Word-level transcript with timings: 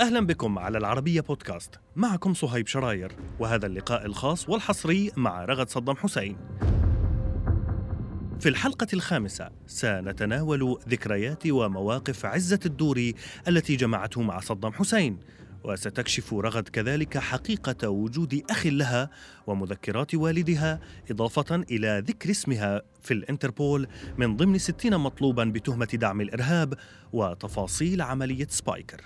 أهلا 0.00 0.26
بكم 0.26 0.58
على 0.58 0.78
العربية 0.78 1.20
بودكاست. 1.20 1.80
معكم 1.96 2.34
صهيب 2.34 2.66
شراير 2.66 3.12
وهذا 3.38 3.66
اللقاء 3.66 4.06
الخاص 4.06 4.48
والحصري 4.48 5.10
مع 5.16 5.44
رغد 5.44 5.68
صدام 5.68 5.96
حسين. 5.96 6.36
في 8.40 8.48
الحلقة 8.48 8.86
الخامسة 8.94 9.50
سنتناول 9.66 10.78
ذكريات 10.88 11.46
ومواقف 11.46 12.26
عزة 12.26 12.60
الدوري 12.66 13.14
التي 13.48 13.76
جمعته 13.76 14.22
مع 14.22 14.40
صدام 14.40 14.72
حسين. 14.72 15.18
وستكشف 15.64 16.34
رغد 16.34 16.68
كذلك 16.68 17.18
حقيقة 17.18 17.88
وجود 17.88 18.42
أخ 18.50 18.66
لها 18.66 19.10
ومذكرات 19.46 20.14
والدها 20.14 20.80
إضافة 21.10 21.56
إلى 21.56 22.02
ذكر 22.06 22.30
اسمها 22.30 22.82
في 23.02 23.14
الإنتربول 23.14 23.88
من 24.18 24.36
ضمن 24.36 24.58
ستين 24.58 24.98
مطلوبا 24.98 25.44
بتهمة 25.44 25.88
دعم 25.94 26.20
الإرهاب 26.20 26.74
وتفاصيل 27.12 28.02
عملية 28.02 28.46
سبايكر. 28.50 29.00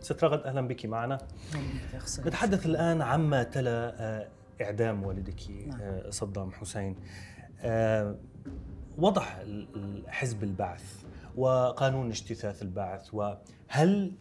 ست 0.00 0.24
رغد 0.24 0.40
أهلا 0.40 0.68
بك 0.68 0.86
معنا. 0.86 1.18
نتحدث 2.26 2.66
الآن 2.66 3.02
عما 3.02 3.42
تلا 3.42 3.94
آه، 4.00 4.28
إعدام 4.62 5.02
والدك 5.02 5.50
نعم. 5.66 5.80
آه، 5.80 6.10
صدام 6.10 6.52
حسين. 6.52 6.96
وضح 8.98 9.44
حزب 10.06 10.42
البعث 10.44 11.04
وقانون 11.36 12.08
اجتثاث 12.08 12.62
البعث 12.62 13.14
وهل 13.14 14.16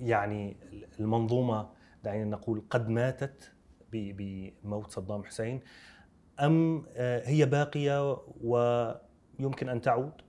يعني 0.00 0.56
المنظومة 1.00 1.68
دعينا 2.04 2.24
نقول 2.24 2.64
قد 2.70 2.88
ماتت 2.88 3.52
بموت 3.92 4.90
صدام 4.90 5.24
حسين 5.24 5.60
أم 6.40 6.86
آه، 6.96 7.28
هي 7.28 7.46
باقية 7.46 8.16
ويمكن 8.40 9.68
أن 9.68 9.80
تعود؟ 9.80 10.22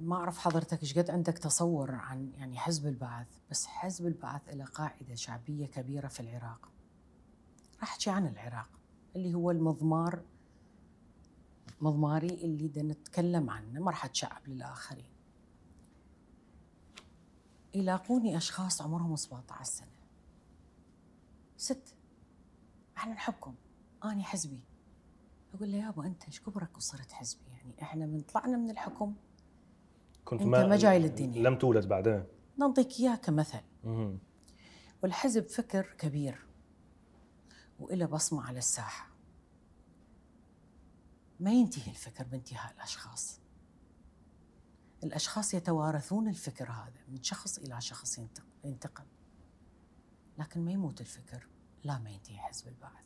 ما 0.00 0.16
أعرف 0.16 0.38
حضرتك 0.38 0.82
إيش 0.82 0.98
قد 0.98 1.10
عندك 1.10 1.38
تصور 1.38 1.90
عن 1.90 2.32
يعني 2.34 2.58
حزب 2.58 2.86
البعث 2.86 3.26
بس 3.50 3.66
حزب 3.66 4.06
البعث 4.06 4.42
له 4.54 4.64
قاعدة 4.64 5.14
شعبية 5.14 5.66
كبيرة 5.66 6.08
في 6.08 6.20
العراق 6.20 6.68
راح 7.80 7.92
أحكي 7.92 8.10
عن 8.10 8.26
العراق 8.26 8.68
اللي 9.16 9.34
هو 9.34 9.50
المضمار 9.50 10.22
مضماري 11.80 12.28
اللي 12.28 12.68
بدنا 12.68 12.92
نتكلم 12.92 13.50
عنه 13.50 13.80
ما 13.80 13.90
راح 13.90 14.04
اتشعب 14.04 14.48
للآخرين. 14.48 15.10
يلاقوني 17.74 18.36
أشخاص 18.36 18.82
عمرهم 18.82 19.16
17 19.16 19.64
سنة. 19.64 19.88
ست 21.56 21.94
إحنا 22.96 23.14
نحبكم 23.14 23.54
أني 24.04 24.24
حزبي. 24.24 24.60
أقول 25.54 25.72
له 25.72 25.78
يابا 25.78 26.06
أنت 26.06 26.24
إيش 26.24 26.40
كبرك 26.40 26.76
وصرت 26.76 27.12
حزبي؟ 27.12 27.44
يعني 27.50 27.82
إحنا 27.82 28.06
من 28.06 28.20
طلعنا 28.20 28.56
من 28.56 28.70
الحكم. 28.70 29.14
كنت 30.24 30.42
أنت 30.42 30.50
ما 30.50 30.76
جاي 30.76 30.98
للدنيا. 30.98 31.42
لم 31.42 31.58
تولد 31.58 31.88
بعدين. 31.88 32.24
نعطيك 32.58 33.00
إياه 33.00 33.16
كمثل. 33.16 33.60
مهم. 33.84 34.18
والحزب 35.02 35.46
فكر 35.48 35.94
كبير. 35.98 36.46
وإله 37.80 38.06
بصمة 38.06 38.42
على 38.46 38.58
الساحة. 38.58 39.08
ما 41.40 41.52
ينتهي 41.52 41.90
الفكر 41.90 42.24
بانتهاء 42.24 42.72
الأشخاص. 42.72 43.40
الأشخاص 45.04 45.54
يتوارثون 45.54 46.28
الفكر 46.28 46.70
هذا 46.70 47.00
من 47.08 47.22
شخص 47.22 47.58
إلى 47.58 47.80
شخص 47.80 48.18
ينتق- 48.18 48.64
ينتقل. 48.64 49.04
لكن 50.38 50.64
ما 50.64 50.72
يموت 50.72 51.00
الفكر 51.00 51.46
لا 51.84 51.98
ما 51.98 52.10
ينتهي 52.10 52.38
حزب 52.38 52.68
البعث. 52.68 53.04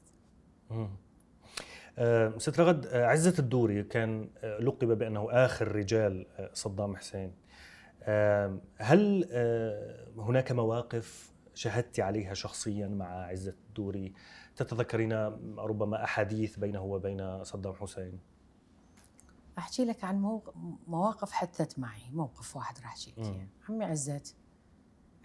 آه، 1.99 2.39
ست 2.39 2.61
رغد 2.61 2.87
آه، 2.87 3.07
عزة 3.07 3.35
الدوري 3.39 3.83
كان 3.83 4.31
آه، 4.39 4.59
لقب 4.59 4.99
بأنه 4.99 5.27
آخر 5.31 5.73
رجال 5.77 6.27
آه، 6.31 6.51
صدام 6.55 6.97
حسين. 6.97 7.35
آه، 8.03 8.61
هل 8.77 9.29
آه، 9.33 10.09
هناك 10.17 10.53
مواقف 10.53 11.33
شهدت 11.55 12.01
عليها 12.01 12.35
شخصيا 12.35 12.89
مع 12.89 13.07
عزة 13.07 13.55
الدوري؟ 13.69 14.13
تتذكرين 14.59 15.13
ربما 15.59 16.05
أحاديث 16.05 16.59
بينه 16.59 16.83
وبين 16.83 17.45
صدام 17.45 17.75
حسين 17.75 18.19
أحكي 19.59 19.85
لك 19.85 20.05
عن 20.05 20.41
مواقف 20.87 21.33
حدثت 21.33 21.79
معي 21.79 22.11
موقف 22.13 22.57
واحد 22.57 22.79
راح 22.79 22.87
أحكي 22.87 23.11
لك 23.11 23.19
مم. 23.19 23.25
إياه. 23.25 23.47
عمي 23.69 23.85
عزت 23.85 24.35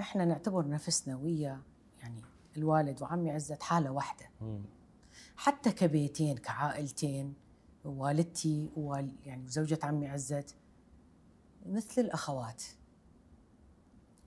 إحنا 0.02 0.26
نعتبر 0.26 0.68
نفسنا 0.68 1.16
ويا 1.18 1.62
يعني 2.02 2.22
الوالد 2.58 3.02
وعمي 3.02 3.32
عزت 3.32 3.64
حالة 3.64 3.92
واحدة 3.92 4.26
مم. 4.42 4.62
حتى 5.38 5.72
كبيتين 5.72 6.38
كعائلتين 6.38 7.34
والدتي 7.86 8.70
ووال 8.76 9.16
يعني 9.26 9.46
وزوجة 9.46 9.80
عمي 9.84 10.08
عزت 10.08 10.56
مثل 11.66 12.02
الأخوات 12.02 12.64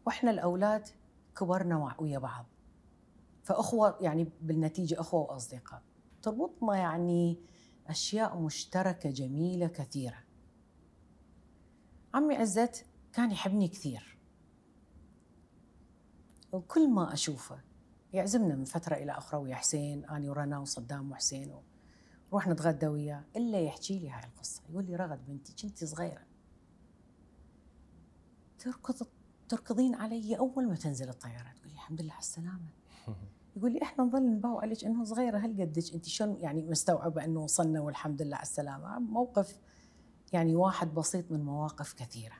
وإحنا 0.06 0.30
الأولاد 0.30 0.88
كبرنا 1.38 1.94
ويا 1.98 2.18
بعض 2.18 2.46
فأخوة 3.46 3.98
يعني 4.00 4.32
بالنتيجة 4.40 5.00
أخوة 5.00 5.20
وأصدقاء. 5.20 5.82
تربطنا 6.22 6.76
يعني 6.76 7.40
أشياء 7.86 8.38
مشتركة 8.38 9.10
جميلة 9.10 9.66
كثيرة. 9.66 10.18
عمي 12.14 12.36
عزت 12.36 12.86
كان 13.12 13.30
يحبني 13.30 13.68
كثير. 13.68 14.18
وكل 16.52 16.90
ما 16.90 17.12
أشوفه 17.12 17.60
يعزمنا 18.12 18.54
من 18.54 18.64
فترة 18.64 18.94
إلى 18.94 19.12
أخرى 19.12 19.40
ويا 19.40 19.54
حسين 19.54 20.04
أنا 20.04 20.30
ورنا 20.30 20.58
وصدام 20.58 21.10
وحسين 21.10 21.54
نروح 22.28 22.48
نتغدى 22.48 22.86
وياه 22.86 23.24
إلا 23.36 23.60
يحكي 23.60 23.98
لي 23.98 24.10
هاي 24.10 24.24
القصة. 24.24 24.62
يقول 24.70 24.84
لي 24.84 24.96
رغد 24.96 25.26
بنتي 25.26 25.68
كنت 25.68 25.84
صغيرة. 25.84 26.26
تركض 28.58 29.06
تركضين 29.48 29.94
علي 29.94 30.38
أول 30.38 30.68
ما 30.68 30.74
تنزل 30.74 31.08
الطيارة. 31.08 31.52
تقول 31.52 31.72
الحمد 31.72 32.00
لله 32.02 32.12
على 32.12 32.20
السلامة. 32.20 32.70
يقول 33.56 33.72
لي 33.72 33.82
إحنا 33.82 34.04
نظل 34.04 34.26
نباوع 34.30 34.62
عليك 34.62 34.84
انه 34.84 35.04
صغيرة 35.04 35.38
هل 35.38 35.60
قدك؟ 35.60 35.94
انت 35.94 36.04
شلون 36.08 36.36
يعني 36.40 36.62
مستوعبة 36.62 37.24
إنه 37.24 37.40
وصلنا 37.40 37.80
والحمد 37.80 38.22
لله 38.22 38.36
على 38.36 38.42
السلامة؟ 38.42 38.98
موقف 38.98 39.60
يعني 40.32 40.56
واحد 40.56 40.94
بسيط 40.94 41.30
من 41.32 41.44
مواقف 41.44 41.92
كثيرة. 41.92 42.34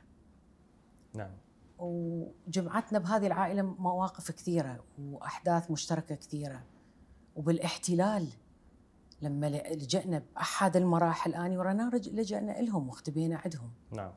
نعم. 1.15 1.31
وجمعتنا 1.79 2.99
بهذه 2.99 3.27
العائلة 3.27 3.61
مواقف 3.61 4.31
كثيرة 4.31 4.83
وأحداث 4.99 5.71
مشتركة 5.71 6.15
كثيرة. 6.15 6.63
وبالاحتلال 7.35 8.27
لما 9.21 9.49
لجأنا 9.49 10.23
بأحد 10.35 10.75
المراحل 10.77 11.33
آني 11.35 11.57
ورنا 11.57 11.89
رج- 11.89 12.09
لجأنا 12.09 12.51
لهم 12.61 12.87
واختبينا 12.89 13.37
عندهم. 13.45 13.71
نعم. 13.91 14.11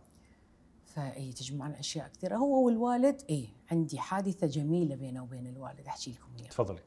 فأي 0.87 1.33
تجمعنا 1.33 1.81
أشياء 1.81 2.09
كثيرة. 2.09 2.37
هو 2.37 2.67
والوالد 2.67 3.23
اي 3.31 3.49
عندي 3.71 3.99
حادثة 3.99 4.47
جميلة 4.47 4.95
بينه 4.97 5.23
وبين 5.23 5.47
الوالد 5.47 5.87
أحكي 5.87 6.11
لكم 6.13 6.37
إياها. 6.39 6.49
تفضلي. 6.51 6.81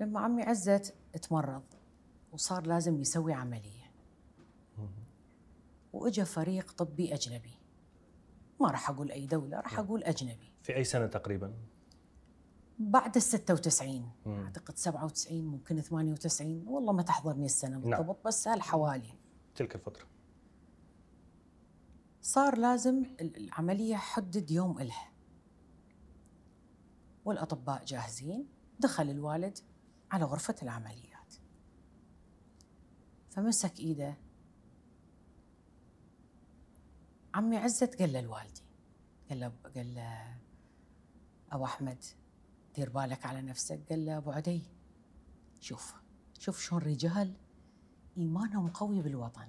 لما 0.00 0.20
عمي 0.20 0.42
عزت 0.42 0.94
تمرض 1.22 1.62
وصار 2.32 2.66
لازم 2.66 3.00
يسوي 3.00 3.32
عملية. 3.32 3.90
وإجا 5.92 6.24
فريق 6.24 6.72
طبي 6.72 7.14
أجنبي. 7.14 7.54
ما 8.60 8.70
راح 8.70 8.90
أقول 8.90 9.10
أي 9.10 9.26
دولة 9.26 9.60
راح 9.60 9.78
أقول 9.78 10.04
أجنبي. 10.04 10.52
في 10.62 10.76
أي 10.76 10.84
سنة 10.84 11.06
تقريبا؟ 11.06 11.54
بعد 12.78 13.16
ال 13.16 13.22
96 13.22 14.10
مم. 14.26 14.44
أعتقد 14.44 14.76
97 14.76 15.44
ممكن 15.44 15.80
98 15.80 16.68
والله 16.68 16.92
ما 16.92 17.02
تحضرني 17.02 17.46
السنة 17.46 17.78
نعم. 17.78 17.98
بالضبط 17.98 18.26
بس 18.26 18.48
هالحوالي. 18.48 19.12
تلك 19.54 19.74
الفترة. 19.74 20.06
صار 22.22 22.58
لازم 22.58 23.02
ال- 23.20 23.36
العملية 23.36 23.96
حدد 23.96 24.50
يوم 24.50 24.78
إلها 24.78 25.10
والأطباء 27.24 27.84
جاهزين. 27.84 28.46
دخل 28.80 29.10
الوالد 29.10 29.58
على 30.10 30.24
غرفة 30.24 30.54
العمليات. 30.62 31.34
فمسك 33.30 33.80
إيده. 33.80 34.16
عمي 37.34 37.56
عزت 37.56 38.00
قال 38.00 38.12
له 38.12 38.20
لوالدي 38.20 38.62
قال 39.28 39.40
له 39.40 39.52
قال 39.76 39.94
له 39.94 40.36
أبو 41.52 41.64
أحمد 41.64 42.04
دير 42.76 42.90
بالك 42.90 43.26
على 43.26 43.42
نفسك. 43.42 43.80
قال 43.90 44.06
له 44.06 44.16
أبو 44.16 44.30
عدي 44.30 44.62
شوف 45.60 45.94
شوف 46.38 46.60
شلون 46.60 46.82
رجال 46.82 47.34
إيمانهم 48.16 48.68
قوي 48.68 49.02
بالوطن. 49.02 49.48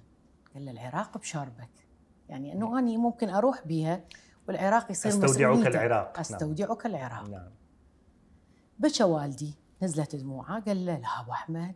قال 0.54 0.64
له 0.64 0.70
العراق 0.70 1.18
بشاربك. 1.18 1.88
يعني 2.28 2.52
إنه 2.52 2.78
أني 2.78 2.96
ممكن 2.96 3.28
أروح 3.28 3.66
بيها 3.66 4.04
والعراق 4.48 4.90
يصير 4.90 5.16
مسؤوليتك. 5.16 5.66
العراق. 5.66 6.06
نعم. 6.06 6.20
أستودعك 6.20 6.86
العراق. 6.86 7.28
نعم. 7.28 7.50
بكى 8.78 9.04
والدي. 9.04 9.54
نزلت 9.82 10.16
دموعه 10.16 10.60
قال 10.60 10.86
له 10.86 10.98
لا 10.98 11.20
أبو 11.20 11.32
أحمد 11.32 11.74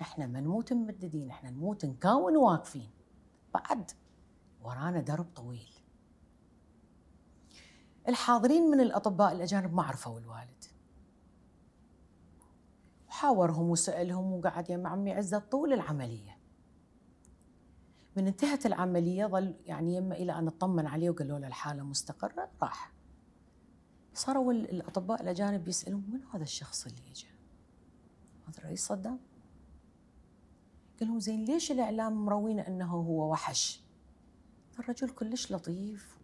إحنا 0.00 0.26
ما 0.26 0.40
نموت 0.40 0.72
ممددين 0.72 1.30
إحنا 1.30 1.50
نموت 1.50 1.84
نكاون 1.84 2.36
واقفين. 2.36 2.90
بعد 3.54 3.90
ورانا 4.62 5.00
درب 5.00 5.26
طويل. 5.36 5.72
الحاضرين 8.08 8.70
من 8.70 8.80
الأطباء 8.80 9.32
الأجانب 9.32 9.74
ما 9.74 9.82
عرفوا 9.82 10.20
الوالد. 10.20 10.64
وحاورهم 13.08 13.70
وسألهم 13.70 14.32
وقعد 14.32 14.70
يا 14.70 14.82
عمي 14.88 15.12
عزت 15.12 15.52
طول 15.52 15.72
العملية. 15.72 16.38
من 18.16 18.26
انتهت 18.26 18.66
العملية 18.66 19.26
ظل 19.26 19.54
يعني 19.66 19.94
يما 19.94 20.14
إلى 20.14 20.32
أن 20.32 20.46
اطمن 20.46 20.86
عليه 20.86 21.10
وقالوا 21.10 21.38
له 21.38 21.46
الحالة 21.46 21.82
مستقرة. 21.82 22.50
راح. 22.62 22.99
صاروا 24.14 24.52
الأطباء 24.52 25.22
الأجانب 25.22 25.68
يسألون 25.68 26.04
من 26.12 26.20
هذا 26.34 26.42
الشخص 26.42 26.86
اللي 26.86 27.02
اجى؟ 27.10 27.26
هذا 28.48 28.58
الرئيس 28.58 28.86
صدام 28.86 29.18
قال 31.00 31.08
لهم 31.08 31.20
زين 31.20 31.44
ليش 31.44 31.72
الإعلام 31.72 32.24
مروينا 32.24 32.68
أنه 32.68 32.90
هو 32.90 33.32
وحش؟ 33.32 33.82
الرجل 34.78 35.08
كلش 35.08 35.52
لطيف 35.52 36.18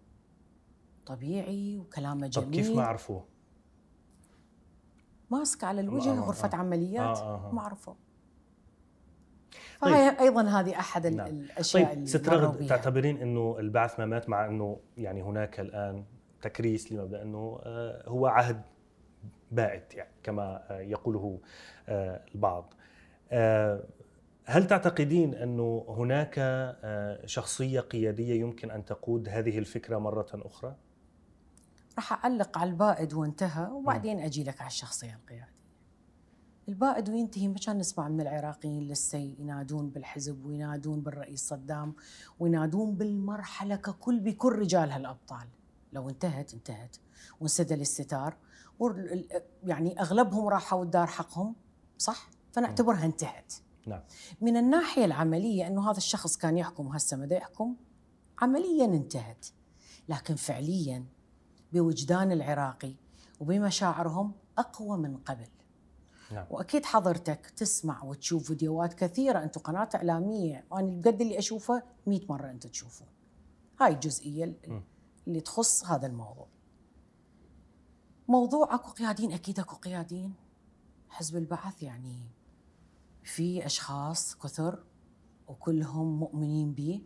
طبيعي 1.06 1.78
وكلامه 1.78 2.26
جميل 2.26 2.46
طب 2.46 2.54
كيف 2.54 2.70
ما 2.70 2.82
عرفوه؟ 2.82 3.24
ماسك 5.30 5.64
على 5.64 5.80
الوجه 5.80 6.10
آه 6.10 6.20
غرفة 6.20 6.50
آه 6.52 6.56
عمليات 6.56 7.18
آه 7.18 7.48
آه. 7.48 7.54
ما 7.54 7.62
عرفوه 7.62 7.96
طيب. 9.80 9.94
فهي 9.94 10.20
أيضا 10.20 10.42
هذه 10.42 10.78
أحد 10.78 11.06
نعم. 11.06 11.26
الأشياء 11.26 11.84
طيب 11.84 11.92
اللي 11.92 12.06
ست 12.06 12.28
رغد. 12.28 12.66
تعتبرين 12.66 13.16
إنه 13.16 13.56
البعث 13.58 13.98
ما 14.00 14.06
مات 14.06 14.28
مع 14.28 14.46
إنه 14.46 14.80
يعني 14.96 15.22
هناك 15.22 15.60
الآن 15.60 16.04
تكريس 16.48 16.92
لمبدا 16.92 17.22
أنه 17.22 17.60
آه، 17.62 18.08
هو 18.08 18.26
عهد 18.26 18.62
بائت 19.52 19.94
يعني 19.94 20.10
كما 20.22 20.62
آه، 20.70 20.80
يقوله 20.80 21.40
آه، 21.88 22.24
البعض. 22.34 22.74
هل 24.44 24.66
تعتقدين 24.66 25.34
أنه 25.34 25.84
هناك 25.88 26.34
شخصية 27.24 27.80
قيادية 27.80 28.40
يمكن 28.40 28.70
أن 28.70 28.84
تقود 28.84 29.28
هذه 29.28 29.58
الفكرة 29.58 29.98
مرة 29.98 30.26
أخرى؟ 30.34 30.76
راح 31.96 32.12
أعلق 32.12 32.58
على 32.58 32.70
البائد 32.70 33.14
وانتهى 33.14 33.70
وبعدين 33.70 34.20
أجي 34.20 34.44
لك 34.44 34.60
على 34.60 34.68
الشخصية 34.68 35.14
القيادية. 35.14 35.56
البائد 36.68 37.08
وينتهي 37.08 37.48
ما 37.48 37.58
كان 37.66 37.78
نسمع 37.78 38.08
من 38.08 38.20
العراقيين 38.20 38.88
لسه 38.88 39.18
ينادون 39.18 39.90
بالحزب 39.90 40.44
وينادون 40.44 41.00
بالرئيس 41.00 41.40
صدام 41.40 41.94
وينادون 42.38 42.94
بالمرحلة 42.94 43.76
ككل 43.76 44.20
بكل 44.20 44.52
رجالها 44.52 44.96
الابطال. 44.96 45.46
لو 45.96 46.08
انتهت 46.08 46.54
انتهت 46.54 46.96
وانسدل 47.40 47.80
الستار 47.80 48.36
يعني 49.64 50.00
أغلبهم 50.00 50.48
راحوا 50.48 50.84
الدار 50.84 51.06
حقهم 51.06 51.54
صح؟ 51.98 52.30
فنعتبرها 52.52 53.04
انتهت. 53.04 53.54
نعم. 53.86 54.02
من 54.40 54.56
الناحية 54.56 55.04
العملية 55.04 55.66
أنه 55.66 55.90
هذا 55.90 55.96
الشخص 55.96 56.36
كان 56.36 56.58
يحكم 56.58 56.86
وهسه 56.86 57.16
ما 57.16 57.34
يحكم 57.34 57.76
عمليا 58.38 58.84
انتهت. 58.84 59.46
لكن 60.08 60.34
فعليا 60.34 61.04
بوجدان 61.72 62.32
العراقي 62.32 62.94
وبمشاعرهم 63.40 64.32
أقوى 64.58 64.98
من 64.98 65.16
قبل. 65.16 65.48
نعم. 66.32 66.46
وأكيد 66.50 66.84
حضرتك 66.84 67.46
تسمع 67.56 68.04
وتشوف 68.04 68.46
فيديوهات 68.46 68.94
كثيرة 68.94 69.42
أنتم 69.42 69.60
قناة 69.60 69.88
إعلامية 69.94 70.64
أنا 70.72 71.02
قد 71.04 71.20
اللي 71.20 71.38
أشوفه 71.38 71.82
100 72.06 72.20
مرة 72.28 72.50
أنتم 72.50 72.68
تشوفون. 72.68 73.08
هاي 73.80 73.92
الجزئيه 73.92 74.44
م. 74.68 74.80
اللي 75.26 75.40
تخص 75.40 75.84
هذا 75.84 76.06
الموضوع. 76.06 76.46
موضوع 78.28 78.74
أكو 78.74 78.90
قيادين 78.90 79.32
أكيد 79.32 79.60
أكو 79.60 79.76
قيادين 79.76 80.34
حزب 81.08 81.36
البعث 81.36 81.82
يعني 81.82 82.30
في 83.24 83.66
أشخاص 83.66 84.36
كثر 84.36 84.84
وكلهم 85.48 86.18
مؤمنين 86.18 86.72
به 86.72 87.02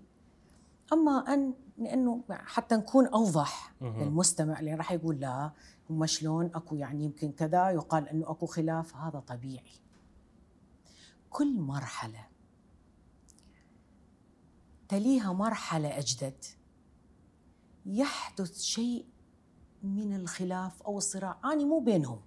أما 0.92 1.34
ان 1.34 1.54
لأنه 1.78 2.24
حتى 2.30 2.76
نكون 2.76 3.06
أوضح. 3.06 3.74
للمستمع 3.80 4.60
اللي 4.60 4.74
راح 4.74 4.92
يقول 4.92 5.20
لا 5.20 5.52
هم 5.90 6.06
شلون 6.06 6.46
أكو 6.54 6.76
يعني 6.76 7.04
يمكن 7.04 7.32
كذا 7.32 7.70
يقال 7.70 8.08
إنه 8.08 8.30
أكو 8.30 8.46
خلاف 8.46 8.96
هذا 8.96 9.20
طبيعي 9.20 9.80
كل 11.30 11.60
مرحلة 11.60 12.26
تليها 14.88 15.32
مرحلة 15.32 15.98
أجدد 15.98 16.44
يحدث 17.86 18.60
شيء 18.60 19.04
من 19.82 20.16
الخلاف 20.16 20.82
أو 20.82 20.98
الصراع. 20.98 21.38
اني 21.52 21.64
مو 21.64 21.78
بينهم. 21.78 22.20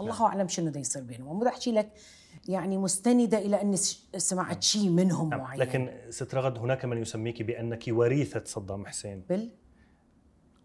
الله 0.00 0.26
أعلم 0.26 0.48
شنو 0.48 0.72
يصير 0.76 1.02
بينهم. 1.02 1.38
مو 1.38 1.46
أحكي 1.46 1.72
لك 1.72 1.92
يعني 2.48 2.78
مستندة 2.78 3.38
إلى 3.38 3.60
أني 3.62 3.76
سمعت 4.16 4.62
شيء 4.62 4.90
منهم 4.90 5.28
نعم. 5.30 5.40
معين. 5.40 5.60
لكن 5.60 5.90
ست 6.10 6.34
رغد 6.34 6.58
هناك 6.58 6.84
من 6.84 6.98
يسميك 6.98 7.42
بأنك 7.42 7.84
وريثة 7.88 8.44
صدام 8.44 8.86
حسين. 8.86 9.20
بال 9.28 9.50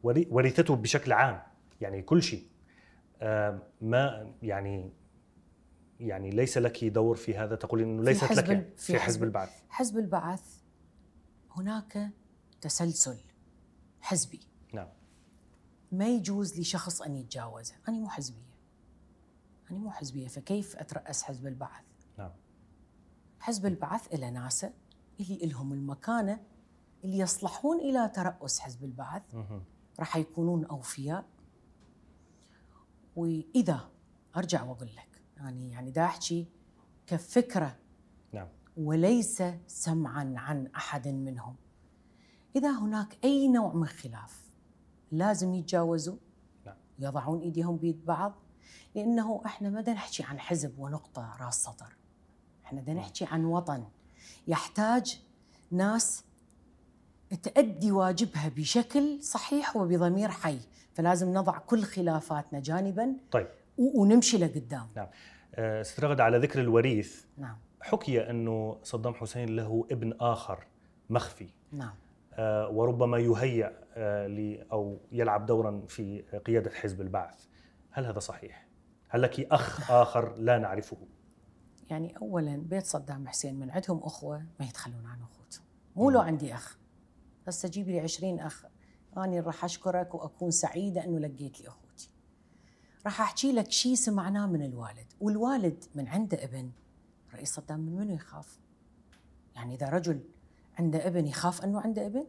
وري- 0.03 0.27
ورثته 0.31 0.75
بشكل 0.75 1.11
عام. 1.13 1.41
يعني 1.81 2.01
كل 2.01 2.23
شيء. 2.23 2.43
آه، 3.21 3.59
ما 3.81 4.33
يعني 4.41 4.93
يعني 5.99 6.29
ليس 6.29 6.57
لك 6.57 6.85
دور 6.85 7.15
في 7.15 7.37
هذا؟ 7.37 7.55
تقول 7.55 7.81
إنه 7.81 8.03
ليست 8.03 8.31
لك؟ 8.31 8.45
في, 8.45 8.65
في 8.77 8.93
حزب 8.99 8.99
حزب- 8.99 9.23
البعث. 9.23 9.49
حزب 9.69 9.97
البعث. 9.97 10.43
هناك 11.51 12.09
تسلسل. 12.61 13.17
حزبي. 14.01 14.39
نعم. 14.74 14.88
ما 15.92 16.07
يجوز 16.07 16.59
لشخص 16.59 17.01
أن 17.01 17.15
يتجاوزه، 17.15 17.75
أنا 17.88 17.98
مو 17.98 18.09
حزبية. 18.09 18.56
أنا 19.71 19.80
مو 19.80 19.92
حزبية 19.92 20.27
فكيف 20.27 20.75
أترأس 20.75 21.24
حزب 21.24 21.48
البعث؟ 21.48 21.83
نعم. 22.18 22.31
حزب 23.39 23.65
البعث 23.65 24.13
إلى 24.13 24.31
ناسه 24.31 24.74
اللي 25.19 25.44
إلهم 25.44 25.74
المكانة 25.74 26.44
اللي 27.03 27.18
يصلحون 27.18 27.80
إلى 27.80 28.09
ترأس 28.09 28.59
حزب 28.59 28.83
البعث. 28.83 29.24
راح 30.00 30.18
يكونون 30.18 30.65
أوفياء. 30.65 31.25
وإذا 33.15 33.92
أرجع 34.36 34.63
وأقول 34.63 34.88
لك 34.95 35.21
يعني 35.38 35.71
يعني 35.71 35.92
دا 35.92 36.06
أحكي 36.06 36.48
كفكرة. 37.07 37.77
نعم. 38.33 38.48
وليس 38.77 39.44
سمعا 39.68 40.33
عن 40.38 40.68
أحد 40.68 41.07
منهم. 41.07 41.56
إذا 42.56 42.71
هناك 42.71 43.18
أي 43.24 43.48
نوع 43.48 43.74
من 43.74 43.88
خلاف 43.88 44.42
لازم 45.12 45.53
يتجاوزوا؟ 45.53 46.15
نعم. 46.65 46.75
يضعون 47.00 47.39
إيديهم 47.39 47.77
بيد 47.77 48.06
بعض؟ 48.06 48.33
لأنه 48.95 49.42
إحنا 49.45 49.69
ما 49.69 49.81
نحكي 49.81 50.24
عن 50.24 50.39
حزب 50.39 50.80
ونقطة 50.80 51.36
راس 51.39 51.63
سطر. 51.63 51.95
إحنا 52.65 52.81
دا 52.81 52.94
نحكي 52.94 53.25
عن 53.25 53.45
وطن. 53.45 53.83
يحتاج 54.48 55.21
ناس 55.71 56.24
تأدي 57.44 57.92
واجبها 57.92 58.50
بشكل 58.50 59.24
صحيح 59.24 59.75
وبضمير 59.75 60.30
حي. 60.30 60.59
فلازم 60.94 61.33
نضع 61.33 61.57
كل 61.57 61.83
خلافاتنا 61.83 62.59
جانبا 62.59 63.15
طيب. 63.31 63.48
ونمشي 63.77 64.38
لقدام. 64.38 64.88
آه، 65.56 65.83
ست 65.83 66.00
رغد 66.00 66.22
على 66.22 66.38
ذكر 66.38 66.62
الوريث. 66.62 67.24
نعم. 67.38 67.58
حكي 67.81 68.29
أنه 68.29 68.77
صدام 68.84 69.13
حسين 69.13 69.55
له 69.55 69.86
ابن 69.91 70.13
آخر 70.20 70.67
مخفي. 71.10 71.50
نعم. 71.72 71.89
آه، 71.89 72.11
وربما 72.39 73.17
يهيأ 73.17 73.81
آه، 73.93 74.27
ل 74.27 74.65
أو 74.71 75.00
يلعب 75.11 75.45
دورا 75.45 75.85
في 75.88 76.21
قيادة 76.21 76.71
حزب 76.71 77.01
البعث. 77.01 77.45
هل 77.91 78.05
هذا 78.05 78.19
صحيح؟ 78.19 78.67
هل 79.07 79.21
لك 79.21 79.39
أخ 79.39 79.91
آخر 79.91 80.35
لا 80.35 80.57
نعرفه؟ 80.57 80.97
يعني 81.89 82.17
اولا 82.17 82.57
بيت 82.57 82.85
صدام 82.85 83.27
حسين 83.27 83.59
من 83.59 83.71
عندهم 83.71 84.03
أخوة 84.03 84.45
ما 84.59 84.65
يتخلون 84.65 85.05
عن 85.05 85.21
اخوتهم 85.21 85.65
مو 85.95 86.09
لو 86.09 86.19
عندي 86.19 86.53
أخ. 86.53 86.77
هسه 87.47 87.69
جيب 87.69 87.89
لي 87.89 88.00
20 88.00 88.39
أخ. 88.39 88.65
اني 89.17 89.39
راح 89.39 89.65
أشكرك 89.65 90.15
وأكون 90.15 90.51
سعيدة 90.51 91.05
أنه 91.05 91.19
لقيت 91.19 91.61
لي 91.61 91.67
أخوتي. 91.67 92.11
راح 93.05 93.21
أحكي 93.21 93.51
لك 93.51 93.71
شيء 93.71 93.95
سمعناه 93.95 94.47
من 94.47 94.65
الوالد. 94.65 95.13
والوالد 95.19 95.83
من 95.95 96.07
عنده 96.07 96.43
ابن. 96.43 96.71
رئيس 97.33 97.53
صدام 97.53 97.79
من 97.79 97.95
منو 97.95 98.13
يخاف؟ 98.13 98.59
يعني 99.55 99.75
إذا 99.75 99.89
رجل 99.89 100.23
عنده 100.81 101.07
ابن 101.07 101.27
يخاف 101.27 101.63
أنه 101.63 101.81
عنده 101.81 102.05
ابن 102.05 102.27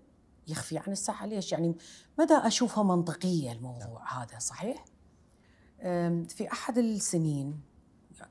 يخفي 0.49 0.79
عن 0.79 0.93
الساحة. 0.93 1.27
ليش؟ 1.27 1.53
يعني 1.53 1.75
مدى 2.19 2.35
اشوفها 2.35 2.85
منطقيه 2.85 3.53
الموضوع؟ 3.53 4.23
هذا 4.23 4.39
صحيح؟ 4.39 4.85
في 6.29 6.49
أحد 6.53 6.79
السنين 6.79 7.61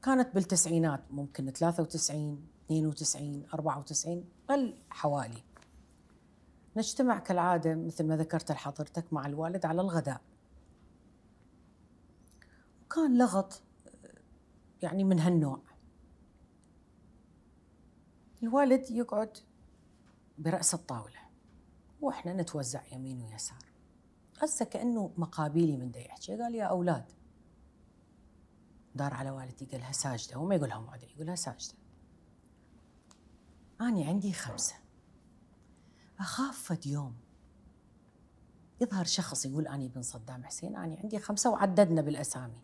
كانت 0.03 0.35
بالتسعينات 0.35 1.03
ممكن 1.11 1.49
93 1.49 2.47
92 2.65 3.45
94 3.53 4.25
قل 4.49 4.77
حوالي. 4.89 5.43
نجتمع 6.77 7.19
كالعادة 7.19 7.75
مثل 7.75 8.07
ما 8.07 8.17
ذكرت 8.17 8.51
لحضرتك 8.51 9.13
مع 9.13 9.25
الوالد 9.25 9.65
على 9.65 9.81
الغداء. 9.81 10.21
وكان 12.85 13.17
لغط 13.17 13.61
يعني 14.81 15.03
من 15.03 15.19
هالنوع. 15.19 15.61
الوالد 18.43 18.91
يقعد 18.91 19.37
برأس 20.41 20.73
الطاولة. 20.73 21.19
وإحنا 22.01 22.33
نتوزع 22.33 22.81
يمين 22.91 23.21
ويسار. 23.21 23.65
هسه 24.41 24.65
كأنه 24.65 25.13
مقابيلي 25.17 25.77
من 25.77 25.91
دا 25.91 25.99
يحكي 25.99 26.37
قال 26.37 26.55
يا 26.55 26.65
أولاد. 26.65 27.05
دار 28.95 29.13
على 29.13 29.31
والدتي 29.31 29.65
قال 29.65 29.81
لها 29.81 29.91
ساجدة. 29.91 30.37
وما 30.37 30.55
يقول 30.55 30.69
لها 30.69 30.79
معدة 30.79 31.07
يقول 31.07 31.27
لها 31.27 31.35
ساجدة. 31.35 31.73
أنا 33.81 34.05
عندي 34.05 34.33
خمسة. 34.33 34.75
أخاف 36.19 36.63
فد 36.63 36.85
يوم 36.85 37.15
يظهر 38.81 39.05
شخص 39.05 39.45
يقول 39.45 39.67
أنا 39.67 39.85
ابن 39.85 40.01
صدام 40.01 40.43
حسين 40.43 40.75
أنا 40.75 40.97
عندي 41.03 41.19
خمسة 41.19 41.49
وعددنا 41.49 42.01
بالأسامي. 42.01 42.61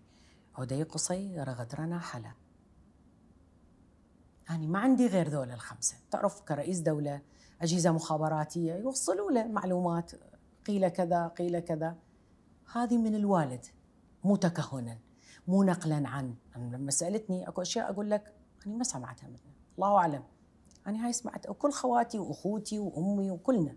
هدي 0.56 0.84
قصي 0.84 1.40
رغد 1.40 1.76
رنا 1.76 2.00
حلا. 2.00 2.32
أنا 4.50 4.68
ما 4.68 4.80
عندي 4.80 5.08
غير 5.08 5.30
ذول 5.30 5.52
الخمسة. 5.52 5.98
تعرف 6.12 6.42
كرئيس 6.42 6.80
دولة 6.80 7.22
أجهزة 7.62 7.92
مخابراتية 7.92 8.74
يوصلوا 8.74 9.32
له 9.32 9.48
معلومات 9.48 10.12
قيل 10.68 10.88
كذا 10.88 11.28
قيل 11.28 11.60
كذا. 11.60 11.96
هذه 12.74 12.98
من 12.98 13.16
الوالد 13.16 13.66
مو 14.24 14.36
تكهنا 14.36 14.98
مو 15.48 15.64
نقلا 15.64 16.10
عن 16.10 16.36
لما 16.56 16.92
سألتني 16.92 17.48
أكو 17.48 17.62
أشياء 17.62 17.92
أقول 17.92 18.12
لك 18.12 18.34
أنا 18.68 18.76
ما 18.76 18.84
سمعتها 18.84 19.28
منه. 19.28 19.40
الله 19.76 19.98
أعلم. 19.98 20.24
أنا 20.88 21.06
هاي 21.06 21.14
سمعت 21.14 21.50
وكل 21.50 21.72
خواتي 21.72 22.20
وأخوتي 22.20 22.80
وأمي 22.80 23.32
وكلنا. 23.32 23.76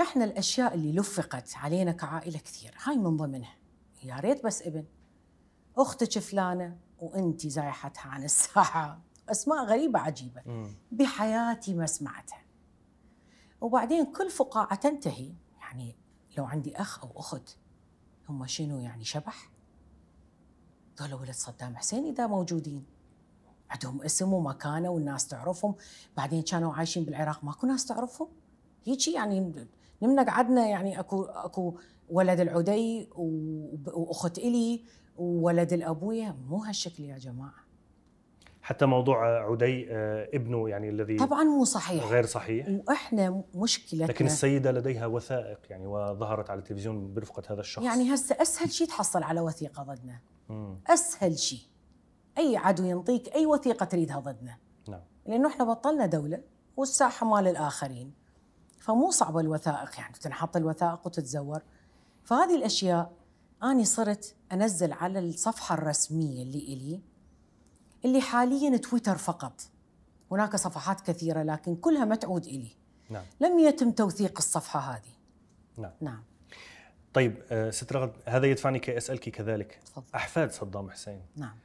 إحنا 0.00 0.24
الأشياء 0.24 0.74
اللي 0.74 0.92
لفقت 0.92 1.56
علينا 1.56 1.92
كعائلة 1.92 2.38
كثير 2.38 2.74
هاي 2.84 2.96
من 2.96 3.16
ضمنها. 3.16 3.56
يا 4.04 4.16
ريت 4.20 4.44
بس 4.44 4.62
ابن. 4.62 4.84
أختك 5.76 6.18
فلانة 6.18 6.76
وانت 6.98 7.46
زايحتها 7.46 8.08
عن 8.08 8.24
الساحة. 8.24 9.00
أسماء 9.28 9.64
غريبة 9.64 9.98
عجيبة. 9.98 10.42
بحياتي 10.92 11.74
ما 11.74 11.86
سمعتها. 11.86 12.47
وبعدين 13.60 14.04
كل 14.04 14.30
فقاعة 14.30 14.74
تنتهي. 14.74 15.32
يعني 15.60 15.96
لو 16.38 16.44
عندي 16.44 16.76
أخ 16.76 17.04
أو 17.04 17.10
أخت 17.16 17.56
هم 18.28 18.46
شنو 18.46 18.78
يعني 18.78 19.04
شبح؟ 19.04 19.50
ذولا 21.00 21.14
ولد 21.14 21.30
صدام 21.30 21.76
حسين 21.76 22.04
إذا 22.04 22.26
موجودين. 22.26 22.84
عندهم 23.70 24.02
اسم 24.02 24.32
ومكانة 24.32 24.88
والناس 24.88 25.28
تعرفهم. 25.28 25.74
بعدين 26.16 26.42
كانوا 26.42 26.74
عايشين 26.74 27.04
بالعراق 27.04 27.44
ماكو 27.44 27.66
ناس 27.66 27.86
تعرفهم؟ 27.86 28.28
هيجي 28.84 29.12
يعني 29.12 29.66
نمنا 30.02 30.22
قعدنا 30.22 30.66
يعني 30.66 31.00
أكو 31.00 31.22
أكو 31.22 31.78
ولد 32.10 32.40
العدي 32.40 33.08
وأخت 33.86 34.38
إلي 34.38 34.84
وولد 35.16 35.72
الأبويا. 35.72 36.36
مو 36.48 36.64
هالشكل 36.64 37.04
يا 37.04 37.18
جماعة. 37.18 37.67
حتى 38.68 38.86
موضوع 38.86 39.50
عدي 39.50 39.86
آه، 39.90 40.28
ابنه 40.34 40.68
يعني 40.68 40.88
الذي 40.88 41.16
طبعا 41.16 41.44
مو 41.44 41.64
صحيح. 41.64 42.04
غير 42.04 42.26
صحيح. 42.26 42.66
وإحنا 42.88 43.42
مشكلتنا. 43.54 44.06
لكن 44.06 44.26
السيدة 44.26 44.72
لديها 44.72 45.06
وثائق 45.06 45.58
يعني 45.70 45.86
وظهرت 45.86 46.50
على 46.50 46.58
التلفزيون 46.58 47.14
برفقة 47.14 47.42
هذا 47.52 47.60
الشخص. 47.60 47.84
يعني 47.84 48.14
هسه 48.14 48.36
أسهل 48.42 48.70
شيء 48.72 48.86
تحصل 48.86 49.22
على 49.22 49.40
وثيقة 49.40 49.82
ضدنا. 49.82 50.20
أسهل 50.86 51.38
شيء 51.38 51.60
أي 52.38 52.56
عدو 52.56 52.84
ينطيك 52.84 53.34
أي 53.34 53.46
وثيقة 53.46 53.84
تريدها 53.84 54.18
ضدنا. 54.18 54.58
نعم. 54.88 55.02
لأنه 55.26 55.48
إحنا 55.48 55.64
بطلنا 55.64 56.06
دولة 56.06 56.42
والساحة 56.76 57.26
مال 57.26 57.46
الآخرين. 57.46 58.12
فمو 58.80 59.10
صعبه 59.10 59.40
الوثائق 59.40 59.98
يعني 59.98 60.14
تنحط 60.14 60.56
الوثائق 60.56 61.06
وتتزور. 61.06 61.62
فهذه 62.24 62.56
الأشياء 62.56 63.12
أني 63.62 63.84
صرت 63.84 64.34
أنزل 64.52 64.92
على 64.92 65.18
الصفحة 65.18 65.74
الرسمية 65.74 66.42
اللي 66.42 66.58
إلي 66.58 67.00
اللي 68.04 68.20
حاليا 68.20 68.76
تويتر 68.76 69.16
فقط. 69.16 69.60
هناك 70.30 70.56
صفحات 70.56 71.00
كثيرة 71.00 71.42
لكن 71.42 71.76
كلها 71.76 72.04
ما 72.04 72.16
تعود 72.16 72.46
إلي. 72.46 72.70
نعم. 73.10 73.24
لم 73.40 73.58
يتم 73.58 73.90
توثيق 73.90 74.38
الصفحة 74.38 74.80
هذه. 74.80 75.12
نعم. 75.76 75.92
نعم. 76.00 76.22
طيب 77.12 77.42
آه، 77.50 77.70
ست 77.70 77.92
رغد 77.92 78.12
هذا 78.26 78.46
يدفعني 78.46 78.78
كي 78.78 78.96
اسالك 78.96 79.28
كذلك. 79.28 79.80
تفضل. 79.86 80.06
أحفاد 80.14 80.52
صدام 80.52 80.90
حسين. 80.90 81.22
نعم. 81.36 81.56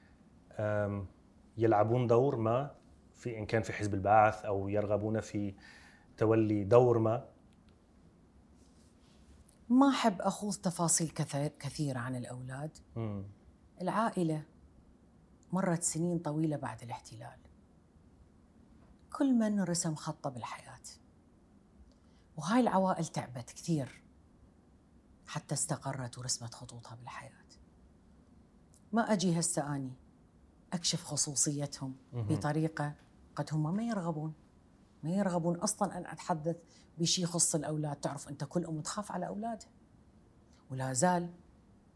يلعبون 1.57 2.07
دور 2.07 2.35
ما 2.35 2.71
في 3.15 3.37
إن 3.37 3.45
كان 3.45 3.61
في 3.61 3.73
حزب 3.73 3.93
البعث 3.93 4.45
أو 4.45 4.69
يرغبون 4.69 5.19
في 5.19 5.53
تولي 6.17 6.63
دور 6.63 6.99
ما؟ 6.99 7.25
ما 9.69 9.89
أحب 9.89 10.21
أخوض 10.21 10.53
تفاصيل 10.53 11.09
كثير 11.09 11.47
كثيرة 11.59 11.99
عن 11.99 12.15
الأولاد. 12.15 12.77
مم. 12.95 13.23
العائلة. 13.81 14.43
مرت 15.53 15.83
سنين 15.83 16.19
طويلة 16.19 16.57
بعد 16.57 16.83
الاحتلال. 16.83 17.39
كل 19.13 19.33
من 19.33 19.61
رسم 19.61 19.95
خطة 19.95 20.29
بالحياة. 20.29 20.81
وهاي 22.37 22.59
العوائل 22.59 23.05
تعبت 23.05 23.51
كثير 23.51 24.03
حتى 25.27 25.55
استقرت 25.55 26.17
ورسمت 26.17 26.53
خطوطها 26.53 26.95
بالحياة. 26.95 27.45
ما 28.93 29.13
أجي 29.13 29.39
هسه 29.39 29.75
أني 29.75 29.93
أكشف 30.73 31.03
خصوصيتهم 31.03 31.95
بطريقة 32.13 32.95
قد 33.35 33.49
هم 33.53 33.75
ما 33.75 33.83
يرغبون. 33.83 34.33
ما 35.03 35.09
يرغبون 35.09 35.55
أصلا 35.55 35.97
أن 35.97 36.05
أتحدث 36.05 36.57
بشيء 36.97 37.23
يخص 37.23 37.55
الأولاد. 37.55 37.95
تعرف 37.95 38.29
أنت 38.29 38.43
كل 38.43 38.65
أم 38.65 38.81
تخاف 38.81 39.11
على 39.11 39.27
أولادها. 39.27 39.69
ولا 40.71 40.93
زال 40.93 41.33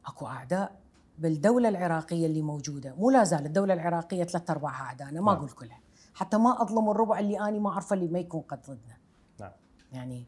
أكو 0.05 0.27
أعداء 0.27 0.87
بالدولة 1.17 1.69
العراقية 1.69 2.25
اللي 2.25 2.41
موجودة 2.41 2.95
مو 2.95 3.09
لا 3.09 3.24
زال 3.24 3.45
الدولة 3.45 3.74
العراقية 3.74 4.24
ثلاث 4.24 4.50
أرباعها 4.50 4.83
أعداءنا 4.83 5.21
ما 5.21 5.31
نعم. 5.31 5.36
أقول 5.36 5.50
كلها 5.50 5.79
حتى 6.13 6.38
ما 6.38 6.62
أظلم 6.62 6.89
الربع 6.89 7.19
اللي 7.19 7.39
أنا 7.39 7.59
ما 7.59 7.69
أعرفه 7.69 7.93
اللي 7.93 8.07
ما 8.07 8.19
يكون 8.19 8.41
قد 8.41 8.62
ضدنا 8.62 8.97
نعم 9.39 9.51
يعني 9.91 10.27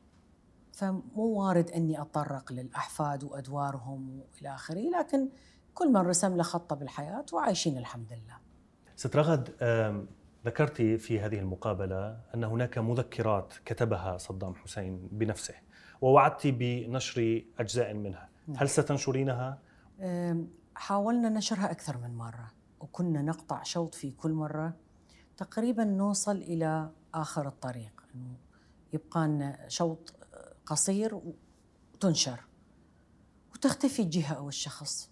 فمو 0.73 1.01
وارد 1.15 1.71
أني 1.71 2.01
أتطرق 2.01 2.53
للأحفاد 2.53 3.23
وأدوارهم 3.23 4.19
وإلى 4.19 4.55
آخره 4.55 4.89
لكن 4.99 5.29
كل 5.73 5.91
من 5.91 5.97
رسم 5.97 6.35
له 6.35 6.43
خطة 6.43 6.75
بالحياة 6.75 7.25
وعايشين 7.33 7.77
الحمد 7.77 8.13
لله 8.13 8.37
ست 8.95 9.15
رغد 9.15 9.49
ذكرت 10.45 10.81
في 10.81 11.19
هذه 11.19 11.39
المقابلة 11.39 12.19
أن 12.35 12.43
هناك 12.43 12.77
مذكرات 12.77 13.53
كتبها 13.65 14.17
صدام 14.17 14.55
حسين 14.55 15.09
بنفسه 15.11 15.55
ووعدت 16.01 16.47
بنشر 16.47 17.43
أجزاء 17.59 17.93
منها 17.93 18.29
نعم. 18.47 18.57
هل 18.57 18.69
ستنشرينها؟ 18.69 19.59
حاولنا 20.79 21.29
نشرها 21.29 21.71
أكثر 21.71 21.97
من 21.97 22.15
مرة 22.15 22.51
وكنا 22.79 23.21
نقطع 23.21 23.63
شوط 23.63 23.95
في 23.95 24.11
كل 24.11 24.31
مرة. 24.31 24.73
تقريبا 25.37 25.83
نوصل 25.83 26.35
إلى 26.37 26.91
آخر 27.13 27.47
الطريق 27.47 28.03
إنه 28.15 28.37
يبقى 28.93 29.27
لنا 29.27 29.69
شوط 29.69 30.13
قصير 30.65 31.21
وتنشر. 31.93 32.43
وتختفي 33.53 34.01
الجهة 34.01 34.33
أو 34.33 34.47
الشخص. 34.47 35.11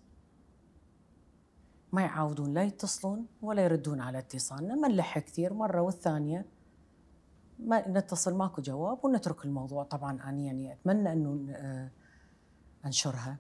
ما 1.91 2.01
يعاودون 2.01 2.53
لا 2.53 2.63
يتصلون 2.63 3.25
ولا 3.41 3.63
يردون 3.63 4.01
على 4.01 4.17
اتصالنا 4.19 4.75
ما 4.75 4.87
نلح 4.87 5.19
كثير 5.19 5.53
مرة 5.53 5.81
والثانية. 5.81 6.45
ما 7.59 7.87
نتصل 7.87 8.33
ماكو 8.33 8.61
جواب 8.61 9.05
ونترك 9.05 9.45
الموضوع. 9.45 9.83
طبعا 9.83 10.11
أنا 10.11 10.41
يعني 10.41 10.73
أتمنى 10.73 11.13
أنه 11.13 11.51
آه، 11.51 11.91
أنشرها. 12.85 13.37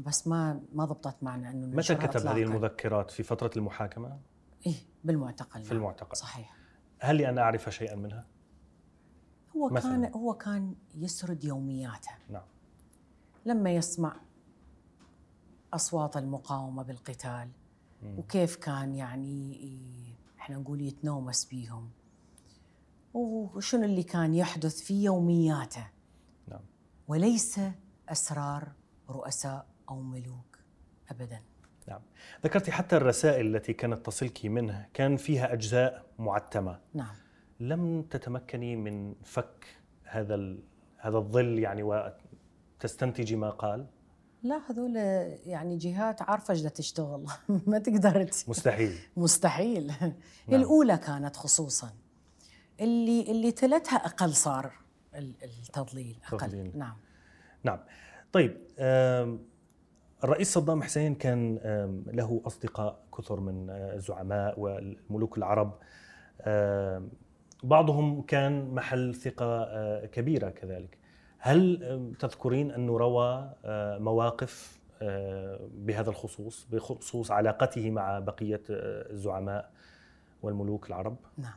بس 0.00 0.26
ما 0.26 0.60
ما 0.72 0.84
ضبطت 0.84 1.22
معنا 1.22 1.50
إنه 1.50 1.66
متى 1.66 1.94
كتب 1.94 2.26
هذه. 2.26 2.42
المذكرات 2.42 3.10
في 3.10 3.22
فترة 3.22 3.50
المحاكمة؟ 3.56 4.18
إيه 4.66 4.74
بالمعتقل 5.04 5.62
في 5.62 5.68
نعم. 5.68 5.76
المعتقل. 5.76 6.16
صحيح 6.16 6.56
هل 6.98 7.16
لي 7.16 7.28
أن 7.28 7.38
أعرف 7.38 7.68
شيئا 7.68 7.96
منها؟ 7.96 8.26
هو 9.56 9.68
مثلاً. 9.68 9.90
كان 9.90 10.12
هو 10.12 10.34
كان 10.34 10.74
يسرد 10.94 11.44
يومياته 11.44 12.10
نعم 12.30 12.46
لما 13.46 13.70
يسمع 13.70 14.16
أصوات 15.74 16.16
المقاومة 16.16 16.82
بالقتال 16.82 17.48
مم. 18.02 18.18
وكيف 18.18 18.56
كان 18.56 18.94
يعني 18.94 19.58
إحنا 20.38 20.56
نقول 20.56 20.80
يتنومس 20.80 21.44
بيهم 21.44 21.90
وشنو 23.14 23.84
اللي 23.84 24.02
كان 24.02 24.34
يحدث 24.34 24.80
في 24.80 25.04
يومياته 25.04 25.86
نعم 26.48 26.60
وليس 27.08 27.60
أسرار 28.08 28.72
رؤساء 29.10 29.66
أو 29.92 30.00
ملوك 30.00 30.58
ابدا. 31.10 31.40
نعم. 31.88 32.00
ذكرت 32.44 32.70
حتى 32.70 32.96
الرسائل 32.96 33.56
التي 33.56 33.72
كانت 33.72 34.06
تصلك 34.06 34.46
منه 34.46 34.86
كان 34.94 35.16
فيها 35.16 35.52
أجزاء 35.52 36.04
معتمة. 36.18 36.78
نعم. 36.94 37.14
لم 37.60 38.02
تتمكني 38.02 38.76
من 38.76 39.14
فك 39.24 39.66
هذا 40.04 40.34
ال- 40.34 40.62
هذا 40.98 41.16
الظل 41.18 41.58
يعني 41.58 41.82
وتستنتجي 41.82 43.36
ما 43.36 43.50
قال؟ 43.50 43.86
لا 44.42 44.60
هذول 44.70 44.96
يعني 45.46 45.76
جهات 45.76 46.22
عارفة 46.22 46.52
إيش 46.52 46.62
تشتغل. 46.62 47.26
ما 47.66 47.78
تقدر 47.78 48.22
مستحيل. 48.48 48.98
مستحيل. 49.16 49.86
نعم. 50.00 50.12
الأولى 50.60 50.96
كانت 50.98 51.36
خصوصا. 51.36 51.90
اللي 52.80 53.30
اللي 53.30 53.52
تلتها 53.52 53.96
أقل 53.96 54.34
صار 54.34 54.72
ال- 55.14 55.34
التضليل. 55.44 56.18
أقل. 56.32 56.38
تضليل. 56.48 56.78
نعم. 56.78 56.96
نعم. 57.64 57.78
طيب 58.32 58.56
الرئيس 60.24 60.52
صدام 60.54 60.82
حسين 60.82 61.14
كان 61.14 61.58
له 62.06 62.42
أصدقاء 62.46 63.04
كثر 63.18 63.40
من 63.40 63.70
آه، 63.70 63.94
الزعماء 63.94 64.60
والملوك 64.60 65.38
العرب. 65.38 65.78
بعضهم 67.62 68.22
كان 68.22 68.74
محل 68.74 69.14
ثقة 69.14 69.62
آه، 69.62 70.06
كبيرة 70.06 70.50
كذلك. 70.50 70.98
هل 71.38 72.16
تذكرين 72.18 72.70
أنه 72.70 72.98
روى 72.98 73.54
آه، 73.64 73.98
مواقف 73.98 74.82
بهذا 75.74 76.10
الخصوص 76.10 76.66
بخصوص 76.70 77.30
علاقته 77.30 77.90
مع 77.90 78.18
بقية 78.18 78.62
الزعماء 78.68 79.72
والملوك 80.42 80.88
العرب؟ 80.88 81.16
نعم. 81.38 81.56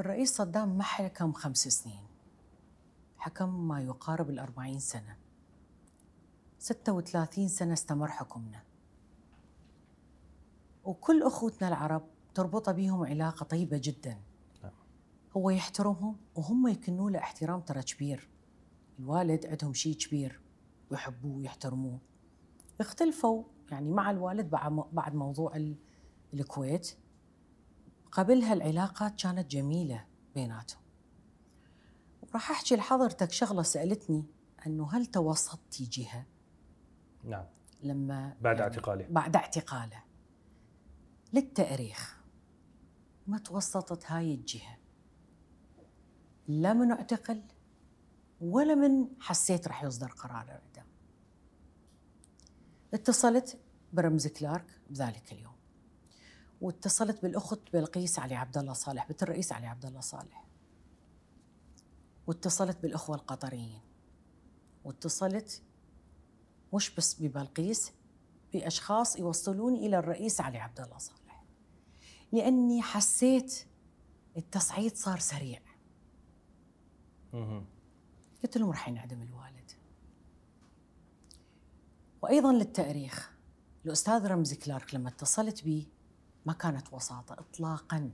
الرئيس 0.00 0.36
صدام 0.36 0.78
ما 0.78 0.84
حكم 0.84 1.32
خمس 1.32 1.68
سنين 1.68 2.06
حكم 3.18 3.68
ما 3.68 3.82
يقارب 3.82 4.30
الأربعين 4.30 4.78
سنة. 4.78 5.23
ستة 6.64 6.92
وثلاثين 6.92 7.48
سنة 7.48 7.72
استمر 7.72 8.08
حكمنا. 8.08 8.62
وكل 10.84 11.22
أخوتنا 11.22 11.68
العرب 11.68 12.06
تربط 12.34 12.70
بهم 12.70 13.04
علاقة 13.04 13.44
طيبة 13.44 13.80
جدا. 13.82 14.20
نعم. 14.62 14.72
هو 15.36 15.50
يحترمهم 15.50 16.16
وهم 16.34 16.68
يكنوا 16.68 17.10
له 17.10 17.18
احترام 17.18 17.60
ترى 17.60 17.82
كبير. 17.82 18.28
الوالد 18.98 19.46
عندهم 19.46 19.74
شيء 19.74 19.96
كبير 19.96 20.40
ويحبوه 20.90 21.36
ويحترموه. 21.36 21.98
اختلفوا 22.80 23.44
يعني 23.70 23.90
مع 23.90 24.10
الوالد 24.10 24.50
بعد 24.92 25.14
موضوع 25.14 25.74
الكويت. 26.34 26.96
قبلها 28.12 28.52
العلاقات 28.52 29.22
كانت 29.22 29.50
جميلة 29.50 30.06
بيناتهم. 30.34 30.82
راح 32.34 32.50
أحكي 32.50 32.76
لحضرتك 32.76 33.30
شغلة 33.30 33.62
سألتني 33.62 34.24
أنه 34.66 34.90
هل 34.92 35.06
توسطتي 35.06 35.84
جهة؟ 35.84 36.26
نعم. 37.24 37.46
لما 37.82 38.36
بعد 38.40 38.58
يعني 38.58 38.70
اعتقاله. 38.70 39.06
بعد 39.10 39.36
اعتقاله. 39.36 40.02
للتأريخ. 41.32 42.20
ما 43.26 43.38
توسطت 43.38 44.10
هاي 44.10 44.34
الجهة. 44.34 44.78
لا 46.48 46.72
من 46.72 46.90
اعتقل 46.90 47.42
ولا 48.40 48.74
من 48.74 49.08
حسيت 49.20 49.68
راح 49.68 49.84
يصدر 49.84 50.08
قرار 50.08 50.42
الاعدام 50.42 50.86
اتصلت 52.94 53.58
برمز 53.92 54.26
كلارك 54.26 54.80
بذلك 54.90 55.32
اليوم. 55.32 55.54
واتصلت 56.60 57.22
بالأخت 57.22 57.60
بلقيس 57.72 58.18
علي 58.18 58.34
عبد 58.34 58.58
الله 58.58 58.72
صالح 58.72 59.08
بنت 59.08 59.22
الرئيس 59.22 59.52
علي 59.52 59.66
عبد 59.66 59.86
الله 59.86 60.00
صالح. 60.00 60.44
واتصلت 62.26 62.82
بالأخوة 62.82 63.16
القطريين. 63.16 63.80
واتصلت 64.84 65.62
مش 66.74 66.94
بس 66.94 67.22
ببلقيس 67.22 67.92
بأشخاص 68.52 69.16
يوصلوني 69.16 69.86
إلى 69.86 69.98
الرئيس 69.98 70.40
علي 70.40 70.58
عبد 70.58 70.80
الله 70.80 70.98
صالح. 70.98 71.44
لأني 72.32 72.82
حسيت 72.82 73.66
التصعيد 74.36 74.96
صار 74.96 75.18
سريع. 75.18 75.60
قلت 78.42 78.56
لهم 78.56 78.70
راح 78.70 78.88
ينعدم 78.88 79.22
الوالد. 79.22 79.70
وأيضا 82.22 82.52
للتأريخ 82.52 83.32
الأستاذ 83.86 84.26
رمزي 84.26 84.56
كلارك 84.56 84.94
لما 84.94 85.08
اتصلت 85.08 85.64
به 85.64 85.86
ما 86.46 86.52
كانت 86.52 86.92
وساطة 86.92 87.32
اطلاقا. 87.32 88.10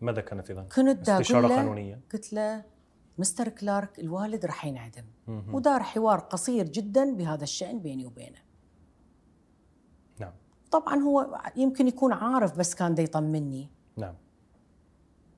ماذا 0.00 0.20
كانت 0.20 0.50
اذا؟ 0.50 0.62
كنت 0.62 1.08
استشارة 1.08 1.48
قانونية؟ 1.48 2.00
قلت 2.12 2.32
له 2.32 2.64
مستر 3.20 3.48
كلارك 3.48 3.98
الوالد 3.98 4.46
راح 4.46 4.64
ينعدم. 4.64 5.04
ودار 5.28 5.82
حوار 5.82 6.18
قصير 6.18 6.68
جدا 6.68 7.14
بهذا 7.14 7.42
الشأن 7.42 7.80
بيني 7.80 8.06
وبينه. 8.06 8.38
نعم. 10.18 10.32
طبعا 10.70 10.96
هو 10.96 11.40
يمكن 11.56 11.88
يكون 11.88 12.12
عارف 12.12 12.58
بس 12.58 12.74
كان 12.74 12.94
دا 12.94 13.02
يطمني. 13.02 13.70
نعم. 13.96 14.14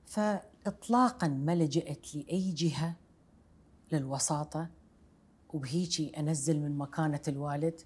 فاطلاقا 0.05 1.27
ما 1.27 1.55
لجأت 1.55 2.15
لأي 2.15 2.51
جهة 2.51 2.95
للوساطة 3.91 4.69
وبهيجي 5.53 6.19
أنزل 6.19 6.59
من 6.59 6.77
مكانة 6.77 7.21
الوالد 7.27 7.81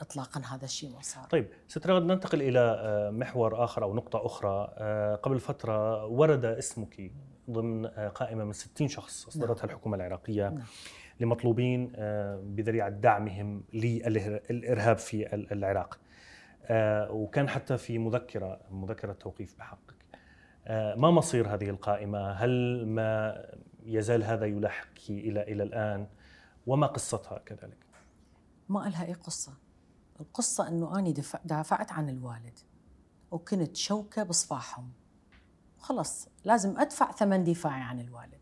اطلاقا 0.00 0.40
هذا 0.40 0.64
الشيء 0.64 0.90
ما 0.90 1.02
صار. 1.02 1.24
طيب 1.24 1.48
ست 1.68 1.86
رغد 1.86 2.02
ننتقل 2.02 2.42
إلى 2.42 2.60
آه، 2.60 3.10
محور 3.10 3.64
آخر 3.64 3.82
أو 3.82 3.94
نقطة 3.94 4.26
أخرى. 4.26 4.74
آه، 4.78 5.14
قبل 5.14 5.40
فترة 5.40 6.06
ورد 6.06 6.44
اسمك. 6.44 7.12
ضمن 7.50 7.86
آه، 7.86 8.08
قائمة 8.08 8.44
من 8.44 8.52
60 8.52 8.88
شخص 8.88 9.26
أصدرتها 9.26 9.66
نعم. 9.66 9.74
الحكومة 9.74 9.96
العراقية 9.96 10.48
نعم. 10.48 10.64
لمطلوبين 11.20 11.92
بذريعة 12.42 12.88
دعمهم 12.88 13.64
للارهاب 13.72 14.98
في 14.98 15.34
العراق. 15.34 15.98
وكان 17.10 17.48
حتى 17.48 17.78
في 17.78 17.98
مذكرة 17.98 18.60
مذكرة 18.70 19.12
توقيف 19.12 19.58
بحقك. 19.58 19.94
ما 20.96 21.10
مصير 21.10 21.54
هذه 21.54 21.70
القائمة؟ 21.70 22.30
هل 22.30 22.84
ما 22.86 23.42
يزال 23.84 24.24
هذا 24.24 24.46
يلاحقك 24.46 25.10
إلى 25.10 25.42
إلى 25.42 25.62
الآن؟ 25.62 26.06
وما 26.66 26.86
قصتها 26.86 27.38
كذلك؟ 27.38 27.78
ما 28.68 28.78
لها 28.78 29.04
اي 29.04 29.12
قصة. 29.12 29.52
القصة 30.20 30.68
أنه 30.68 30.98
أنا 30.98 31.14
دافعت 31.44 31.92
عن 31.92 32.08
الوالد 32.08 32.58
وكنت 33.30 33.76
شوكة 33.76 34.22
بصفاحهم. 34.22 34.92
خلص 35.84 36.28
لازم 36.44 36.78
أدفع 36.78 37.12
ثمن 37.12 37.44
دفاعي 37.44 37.82
عن 37.82 38.00
الوالد. 38.00 38.40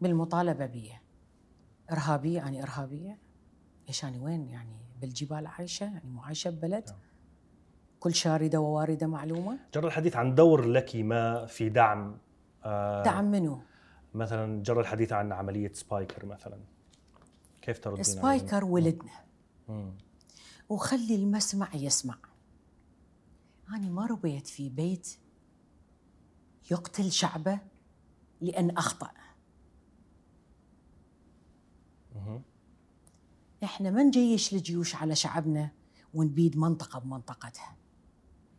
بالمطالبة 0.00 0.66
بي. 0.66 0.92
إرهابية 1.92 2.36
يعني 2.36 2.62
إرهابية. 2.62 3.18
إيش 3.88 4.04
أنا 4.04 4.22
وين 4.22 4.48
يعني؟ 4.48 4.76
بالجبال 5.00 5.46
عايشة 5.46 5.84
يعني 5.84 6.10
مو 6.10 6.22
عايشة 6.22 6.50
ببلد. 6.50 6.84
نعم. 6.88 6.98
كل 8.00 8.14
شاردة 8.14 8.60
وواردة 8.60 9.06
معلومة. 9.06 9.58
جرى 9.74 9.86
الحديث 9.86 10.16
عن 10.16 10.34
دور 10.34 10.64
لك 10.66 10.96
ما 10.96 11.46
في 11.46 11.68
دعم 11.68 12.18
آه 12.64 13.02
دعم 13.02 13.24
منو؟ 13.24 13.62
مثلا 14.14 14.62
جرى 14.62 14.80
الحديث 14.80 15.12
عن 15.12 15.32
عملية 15.32 15.72
سبايكر 15.72 16.26
مثلا. 16.26 16.60
كيف 17.62 17.78
تردين 17.78 18.04
سبايكر 18.04 18.64
ولدنا. 18.64 19.12
وخلي 20.68 21.14
المسمع 21.14 21.68
يسمع. 21.74 22.18
أنا 23.74 23.88
ما 23.88 24.06
ربيت 24.06 24.46
في 24.46 24.68
بيت 24.68 25.16
يقتل 26.70 27.12
شعبه 27.12 27.58
لأن 28.40 28.70
أخطأ. 28.70 29.10
إحنا 33.64 33.90
ما 33.90 34.02
نجيش 34.02 34.52
الجيوش 34.52 34.94
على 34.94 35.14
شعبنا 35.14 35.70
ونبيد 36.14 36.58
منطقة 36.58 36.98
بمنطقتها 36.98 37.76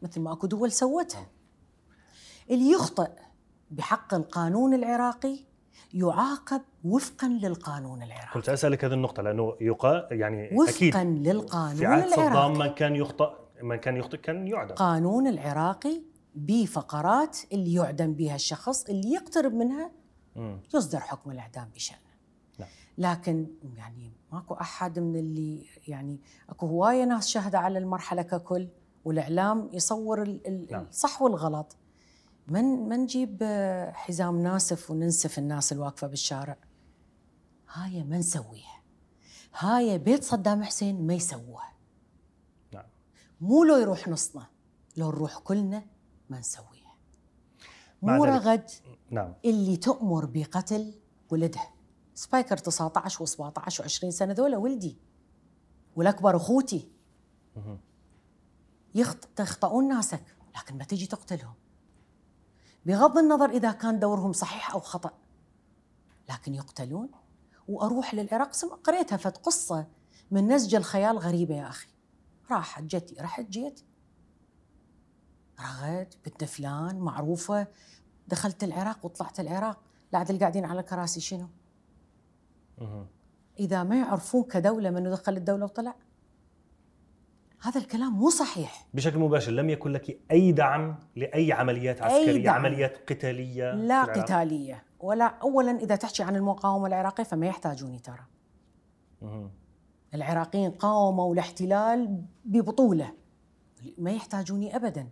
مثل 0.02 0.22
ما 0.22 0.34
أكو 0.34 0.48
دول 0.48 0.72
سوتها. 0.72 1.28
اللي 2.50 2.72
يخطئ 2.72 3.12
بحق 3.72 4.14
القانون 4.14 4.74
العراقي 4.74 5.40
يعاقب 5.94 6.62
وفقا 6.84 7.28
للقانون 7.28 8.04
العراقي. 8.04 8.34
كنت 8.34 8.50
أسألك 8.50 8.86
هذه 8.86 8.94
النقطة 8.94 9.24
لأنه 9.24 9.58
يقا 9.62 10.14
يعني 10.14 10.50
وفقا 10.58 10.72
أكيد 10.72 10.96
للقانون 11.28 11.76
في 11.76 11.86
عهد 11.86 12.10
صدام 12.10 12.58
من 12.58 12.68
كان 12.68 12.96
يخطئ. 12.96 13.43
من 13.62 13.76
كان 13.76 13.98
يخطئ 13.98 14.18
كان 14.18 14.48
يعدم. 14.48 14.70
القانون 14.70 15.28
العراقي 15.28 16.02
بفقرات 16.36 17.38
اللي 17.52 17.74
يعدم 17.74 18.14
بها 18.14 18.36
الشخص 18.36 18.84
اللي 18.84 19.12
يقترب 19.12 19.54
منها 19.54 19.92
يصدر 20.74 21.00
حكم 21.00 21.32
الإعدام 21.32 21.70
بشأنه. 21.76 22.00
نعم. 22.60 22.70
لكن 22.98 23.48
يعني 23.76 24.12
ماكو 24.32 24.54
أحد 24.54 25.00
من 25.00 25.16
اللي 25.16 25.66
يعني 25.88 26.22
أكو 26.50 26.66
هواية 26.66 27.04
ناس 27.04 27.28
شاهدة 27.28 27.60
على 27.60 27.80
المرحلة 27.80 28.22
ككل 28.22 28.68
والإعلام 29.06 29.70
يصور 29.74 30.40
نعم. 30.72 30.88
الصح 30.90 31.22
والغلط. 31.22 31.76
من 32.48 32.90
ما 32.90 32.98
نجيب 32.98 33.44
حزام 33.94 34.42
ناسف 34.42 34.92
وننسف 34.92 35.40
الناس 35.40 35.74
الواقفة 35.74 36.08
بالشارع؟ 36.08 36.58
هاي 37.74 38.04
ما 38.04 38.18
نسويها. 38.18 38.82
هاي 39.58 39.98
بيت 39.98 40.24
صدام 40.24 40.64
حسين 40.64 41.08
ما 41.08 41.14
يسووها. 41.14 41.73
مو 43.44 43.64
لو 43.64 43.78
يروح 43.78 44.08
نصنا 44.08 44.48
لو 44.98 45.12
نروح 45.12 45.40
كلنا 45.40 45.86
ما 46.30 46.40
نسويها. 46.40 46.96
مو 48.02 48.24
رغد 48.24 48.70
نعم. 49.10 49.34
اللي 49.46 49.78
تؤمر 49.78 50.26
بقتل 50.26 50.94
ولدها 51.32 51.74
سبايكر 52.16 52.58
19 52.58 53.26
و17 53.26 53.84
و20 53.84 54.10
سنة 54.10 54.34
ذولا 54.34 54.58
ولدي. 54.58 54.98
والأكبر 55.96 56.36
أخوتي. 56.36 56.92
يخطئون 58.96 59.88
ناسك 59.88 60.24
لكن 60.56 60.78
ما 60.78 60.84
تجي 60.84 61.08
تقتلهم. 61.08 61.54
بغض 62.86 63.18
النظر 63.18 63.50
إذا 63.50 63.72
كان 63.72 64.00
دورهم 64.00 64.34
صحيح 64.34 64.74
أو 64.74 64.80
خطأ. 64.80 65.12
لكن 66.30 66.54
يقتلون. 66.56 67.10
وأروح 67.68 68.14
للعراق 68.14 68.56
قريتها 68.84 69.18
فت 69.18 69.38
قصة 69.38 69.88
من 70.32 70.48
نسج 70.48 70.76
الخيال 70.76 71.18
غريبة 71.18 71.56
يا 71.56 71.68
أخي. 71.70 71.93
راحت 72.54 72.84
جتي 72.84 73.16
رحت 73.22 73.50
جيت. 73.50 73.82
رغد 75.60 76.14
بنت 76.26 76.44
فلان 76.44 77.00
معروفة 77.00 77.68
دخلت 78.28 78.64
العراق 78.64 79.06
وطلعت 79.06 79.40
العراق. 79.40 79.84
لا 80.14 80.24
قاعدين 80.24 80.66
على 80.66 80.84
كراسي 80.84 81.20
شنو؟ 81.20 81.48
إذا 83.60 83.84
ما 83.84 84.00
يعرفون 84.00 84.44
كدولة 84.44 84.90
من 84.90 85.12
دخل 85.12 85.38
الدولة 85.38 85.66
وطلع. 85.66 85.96
هذا 87.62 87.82
الكلام 87.82 88.14
مو 88.14 88.30
صحيح. 88.30 88.88
بشكل 88.94 89.20
مباشر 89.20 89.52
لم 89.52 89.70
يكن 89.70 89.92
لك 89.92 90.20
أي 90.32 90.52
دعم 90.52 91.00
لأي 91.16 91.54
عمليات 91.54 92.02
عسكرية 92.02 92.32
أي 92.32 92.42
دعم. 92.42 92.56
عمليات 92.56 93.12
قتالية 93.12 93.74
لا 93.74 94.04
قتالية 94.04 94.84
ولا 95.00 95.26
اولا 95.26 95.72
إذا 95.72 95.96
تحكي 95.96 96.24
عن 96.24 96.36
المقاومة 96.36 96.88
العراقية 96.88 97.24
فما 97.24 97.48
يحتاجوني 97.48 98.00
ترى. 98.00 98.26
العراقيين 100.14 100.72
قاوموا 100.72 101.34
الاحتلال 101.34 102.26
ببطوله. 102.46 103.14
ما 103.98 104.12
يحتاجوني 104.12 104.76
ابدا. 104.76 105.10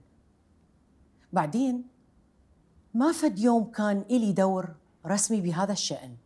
بعدين 1.33 1.87
ما 2.93 3.11
فد 3.11 3.39
يوم 3.39 3.63
كان 3.63 4.05
إلي 4.09 4.31
دور 4.31 4.75
رسمي 5.05 5.41
بهذا 5.41 5.71
الشأن. 5.73 6.17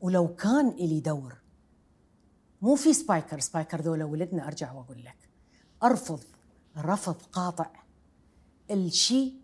ولو 0.00 0.34
كان 0.34 0.68
إلي 0.68 1.00
دور 1.00 1.36
مو 2.62 2.74
في 2.74 2.92
سبايكر 2.92 3.40
سبايكر 3.40 3.80
ذولا 3.80 4.04
ولدنا 4.04 4.46
أرجع 4.46 4.72
وأقول 4.72 5.04
لك. 5.04 5.30
أرفض 5.82 6.20
رفض 6.78 7.16
قاطع 7.32 7.70
الشيء 8.70 9.34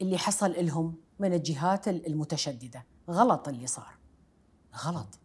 اللي 0.00 0.18
حصل 0.18 0.66
لهم 0.66 0.94
من 1.18 1.32
الجهات 1.34 1.88
المتشددة. 1.88 2.84
غلط 3.10 3.48
اللي 3.48 3.66
صار. 3.66 3.94
غلط. 4.84 5.18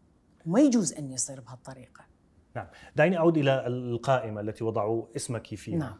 وما 0.45 0.59
يجوز 0.59 0.93
أن 0.93 1.11
يصير 1.11 1.41
بهالطريقة. 1.41 2.14
نعم. 2.55 2.67
دعيني 2.95 3.17
أعود 3.17 3.37
إلى 3.37 3.67
القائمة 3.67 4.41
التي 4.41 4.63
وضعوا 4.63 5.05
اسمك 5.15 5.55
فيها. 5.55 5.77
نعم. 5.77 5.99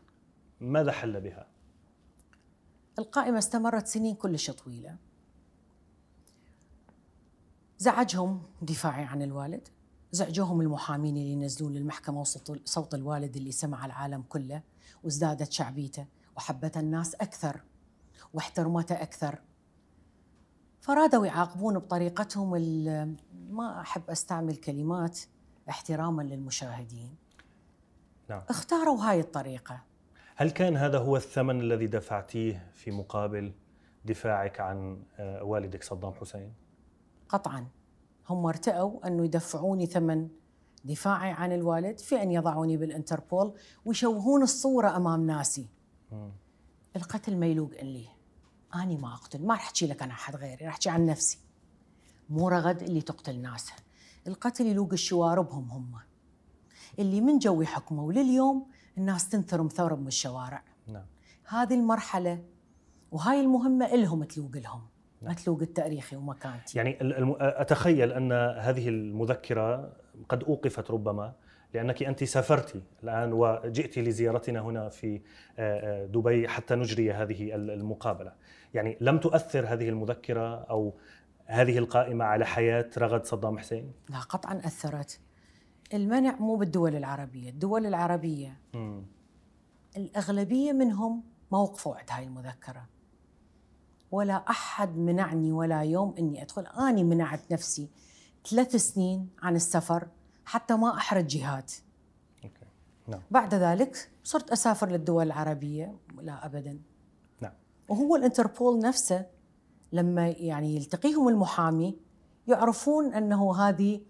ماذا 0.60 0.92
حل 0.92 1.22
بها؟ 1.22 1.48
القائمة 3.00 3.38
استمرت 3.38 3.88
سنين 3.88 4.16
كلش 4.16 4.52
طويلة. 4.52 4.98
زعجهم 7.78 8.44
دفاعي 8.62 9.04
عن 9.04 9.22
الوالد. 9.22 9.68
زعجوهم 10.12 10.62
المحامين 10.62 11.18
اللي 11.18 11.32
ينزلون 11.32 11.74
للمحكمة 11.74 12.24
صوت 12.66 12.94
الوالد 12.94 13.36
اللي 13.36 13.52
سمع 13.52 13.86
العالم 13.86 14.22
كله 14.22 14.62
وازدادت 15.04 15.52
شعبيته 15.52 16.06
وحبته 16.38 16.80
الناس 16.80 17.16
أكثر 17.16 17.62
واحترمته 18.34 18.96
أكثر. 19.02 19.40
فرادوا 20.80 21.26
يعاقبون 21.26 21.80
بطريقتهم 21.80 22.52
ما 23.50 23.82
أحب 23.82 24.10
أستعمل 24.10 24.56
كلمات 24.56 25.20
احتراما 25.70 26.22
للمشاهدين. 26.22 27.16
نعم. 28.30 28.42
اختاروا 28.50 29.02
هاي 29.02 29.20
الطريقة. 29.20 29.82
هل 30.36 30.52
كان 30.52 30.78
هذا 30.78 30.98
هو 30.98 31.18
الثمن 31.18 31.62
الذي 31.62 31.88
دفعتيه 31.88 32.72
في 32.74 32.92
مقابل 32.92 33.54
دفاعك 34.06 34.60
عن 34.60 35.04
آه، 35.20 35.44
والدك 35.44 35.84
صدام 35.84 36.14
حسين؟ 36.14 36.54
قطعا. 37.30 37.68
هم 38.30 38.46
ارتأوا 38.46 39.08
أنه 39.08 39.26
يدفعوني 39.26 39.86
ثمن 39.86 40.30
دفاعي 40.84 41.32
عن 41.32 41.52
الوالد 41.52 42.00
في 42.00 42.22
أن 42.22 42.32
يضعوني 42.32 42.78
بالإنتربول 42.78 43.54
ويشوهون 43.86 44.44
الصورة 44.44 44.96
أمام 44.96 45.28
ناسي. 45.28 45.68
م. 46.12 46.30
القتل 46.96 47.38
ما 47.38 47.46
يلوق 47.46 47.72
لي. 47.82 48.08
أنا 48.76 48.98
ما 48.98 49.14
أقتل. 49.14 49.46
ما 49.46 49.54
راح 49.54 49.64
أحكي 49.64 49.88
لك 49.88 50.02
عن 50.02 50.10
أحد 50.10 50.36
غيري 50.36 50.66
راح 50.66 50.74
أحكي 50.74 50.90
عن 50.90 51.06
نفسي. 51.06 51.40
مو 52.30 52.50
رغد 52.50 52.84
اللي 52.84 53.02
تقتل 53.02 53.40
ناسها 53.42 53.76
القتل 54.28 54.66
يلوق 54.66 54.94
الشواربهم 54.94 55.72
هم. 55.72 55.92
اللي 57.00 57.22
من 57.22 57.40
جو 57.40 57.62
يحكموا 57.62 58.08
ولليوم 58.08 58.68
الناس 58.98 59.30
تنثرم 59.30 59.68
ثورب 59.68 60.02
من 60.02 60.08
الشوارع. 60.08 60.64
نعم. 60.88 61.06
هذه 61.46 61.74
المرحلة 61.74 62.44
وهاي 63.12 63.42
المهمة 63.42 63.86
إلهم 63.86 64.24
تلوق 64.24 64.58
لهم. 64.58 64.82
نعم. 65.22 65.32
متلوق 65.32 65.62
التاريخي 65.62 66.16
ومكانتي 66.16 66.78
يعني 66.78 66.98
أتخيل 67.40 68.12
أن 68.12 68.32
هذه 68.60 68.90
المذكرة 68.90 69.94
قد 70.30 70.44
أوقفت 70.44 70.92
ربما 70.92 71.34
لأنك 71.74 72.04
أنت 72.04 72.24
سافرت 72.24 72.82
الآن 73.04 73.34
وجئت 73.34 74.00
لزيارتنا 74.00 74.60
هنا 74.60 74.90
في 74.90 75.22
آه، 75.60 76.04
آه، 76.04 76.06
دبي 76.06 76.48
حتى 76.48 76.76
نجري 76.76 77.12
هذه 77.12 77.56
المقابلة. 77.56 78.32
يعني 78.74 78.98
لم 79.02 79.18
تؤثر 79.18 79.66
هذه 79.68 79.90
المذكرة 79.90 80.56
أو 80.56 80.94
هذه 81.46 81.78
القائمة 81.78 82.26
على 82.26 82.46
حياة 82.46 82.90
رغد 82.98 83.26
صدام 83.26 83.60
حسين؟ 83.60 83.92
لا 84.10 84.20
قطعا 84.20 84.62
أثرت. 84.66 85.20
المنع 85.94 86.36
مو 86.36 86.56
بالدول 86.56 86.96
العربية 86.96 87.50
الدول 87.50 87.86
العربية 87.86 88.58
م. 88.74 89.02
الأغلبية 89.98 90.72
منهم 90.72 91.24
ما 91.52 91.58
وقفوا 91.58 91.96
عند 91.96 92.12
هاي 92.12 92.24
المذكرة. 92.24 92.86
ولا 94.12 94.34
أحد 94.50 94.98
منعني 94.98 95.52
ولا 95.52 95.82
يوم 95.84 96.16
أني 96.20 96.42
أدخل. 96.42 96.68
أني 96.68 97.04
منعت 97.04 97.52
نفسي 97.52 97.90
ثلاث 98.50 98.76
سنين 98.76 99.30
عن 99.42 99.56
السفر 99.56 100.08
حتى 100.46 100.76
ما 100.76 100.98
أحرج 100.98 101.28
جهات 101.28 101.74
نعم. 103.08 103.22
بعد 103.32 103.54
ذلك 103.54 104.10
صرت 104.24 104.52
أسافر 104.52 104.90
للدول 104.90 105.26
العربية. 105.26 105.96
لا 106.22 106.46
أبدا. 106.46 106.80
نعم. 107.42 107.54
وهو 107.90 108.16
الإنتربول 108.16 108.80
نفسه 108.80 109.26
لما 109.96 110.28
يعني 110.28 110.76
يلتقيهم 110.76 111.28
المحامي 111.28 112.00
يعرفون 112.48 113.14
أنه 113.14 113.56
هذه 113.56 114.02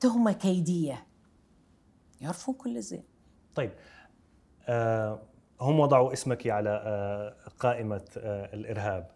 تهمة 0.00 0.32
كيدية. 0.32 1.06
يعرفون 2.20 2.54
كل 2.54 2.82
زين. 2.82 3.04
طيب 3.54 3.72
آه 4.68 5.22
هم 5.60 5.80
وضعوا 5.80 6.12
اسمك 6.12 6.46
على 6.46 6.70
آه 6.84 7.36
قائمة 7.58 8.04
آه 8.18 8.54
الإرهاب. 8.54 9.10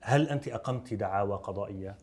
هل 0.00 0.28
أنت 0.28 0.48
أقمت 0.48 0.94
دعاوى 0.94 1.36
قضائية؟ 1.36 1.96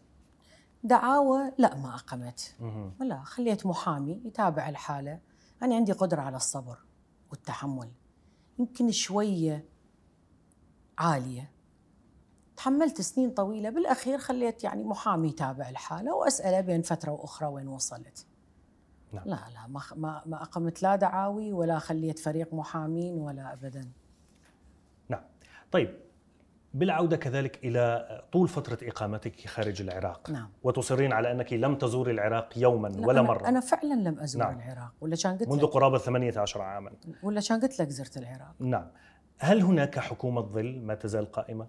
دعاوى؟ 0.83 1.51
لا 1.57 1.75
ما 1.75 1.95
أقمت. 1.95 2.55
لا 2.99 3.23
خليت 3.23 3.65
محامي 3.65 4.21
يتابع 4.25 4.69
الحالة. 4.69 5.19
أنا 5.63 5.75
عندي 5.75 5.91
قدرة 5.91 6.21
على 6.21 6.35
الصبر 6.35 6.77
والتحمل. 7.31 7.91
يمكن 8.59 8.91
شوية 8.91 9.65
عالية. 10.97 11.51
تحملت 12.57 13.01
سنين 13.01 13.29
طويلة 13.29 13.69
بالأخير 13.69 14.17
خليت 14.17 14.63
يعني 14.63 14.83
محامي 14.83 15.27
يتابع 15.27 15.69
الحالة 15.69 16.15
وأسأله 16.15 16.61
بين 16.61 16.81
فترة 16.81 17.11
وأخرى 17.11 17.47
وين 17.47 17.67
وصلت 17.67 18.25
نعم. 19.13 19.23
لا 19.25 19.39
لا 19.53 19.67
ما, 19.95 20.21
ما 20.25 20.41
أقمت 20.41 20.83
لا 20.83 20.95
دعاوي 20.95 21.53
ولا 21.53 21.79
خليت 21.79 22.19
فريق 22.19 22.53
محامين 22.53 23.17
ولا 23.17 23.53
أبدا 23.53 23.91
نعم 25.09 25.23
طيب 25.71 26.05
بالعودة 26.73 27.17
كذلك 27.17 27.65
إلى 27.65 28.07
طول 28.31 28.47
فترة 28.47 28.77
إقامتك 28.83 29.47
خارج 29.47 29.81
العراق 29.81 30.29
نعم. 30.29 30.49
وتصرين 30.63 31.13
على 31.13 31.31
أنك 31.31 31.53
لم 31.53 31.75
تزوري 31.75 32.11
العراق 32.11 32.57
يوما 32.57 32.91
ولا 32.99 33.19
أنا 33.19 33.27
مرة 33.27 33.47
أنا 33.47 33.59
فعلا 33.59 33.93
لم 33.93 34.19
أزور 34.19 34.43
نعم. 34.43 34.57
العراق 34.57 34.93
ولا 35.01 35.15
كان 35.15 35.37
قلت 35.37 35.49
منذ 35.49 35.63
لك 35.63 35.69
قرابة 35.69 35.97
18 35.97 36.61
عاما 36.61 36.91
ولا 37.23 37.41
كان 37.41 37.59
قلت 37.59 37.79
لك 37.79 37.89
زرت 37.89 38.17
العراق 38.17 38.55
نعم 38.59 38.87
هل 39.37 39.61
هناك 39.61 39.99
حكومة 39.99 40.41
ظل 40.41 40.79
ما 40.79 40.95
تزال 40.95 41.31
قائمة؟ 41.31 41.67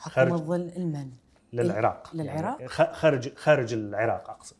حكومة 0.00 0.36
ظل 0.36 0.72
المن؟ 0.76 1.10
للعراق 1.52 2.10
للعراق؟ 2.14 2.60
يعني 2.60 2.68
خارج 2.68 3.34
خارج 3.34 3.72
العراق 3.72 4.30
أقصد 4.30 4.56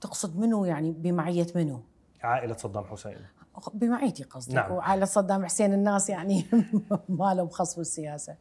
تقصد 0.00 0.38
منو 0.38 0.64
يعني 0.64 0.92
بمعية 0.92 1.46
منو؟ 1.56 1.82
عائلة 2.22 2.56
صدام 2.56 2.84
حسين 2.84 3.26
بمعيتي 3.74 4.22
قصدك 4.22 4.54
نعم. 4.54 4.72
وعلى 4.72 5.06
صدام 5.06 5.44
حسين 5.44 5.72
الناس 5.72 6.10
يعني 6.10 6.44
ما 7.08 7.34
لهم 7.34 7.48
خص 7.48 7.76
بالسياسة 7.76 8.36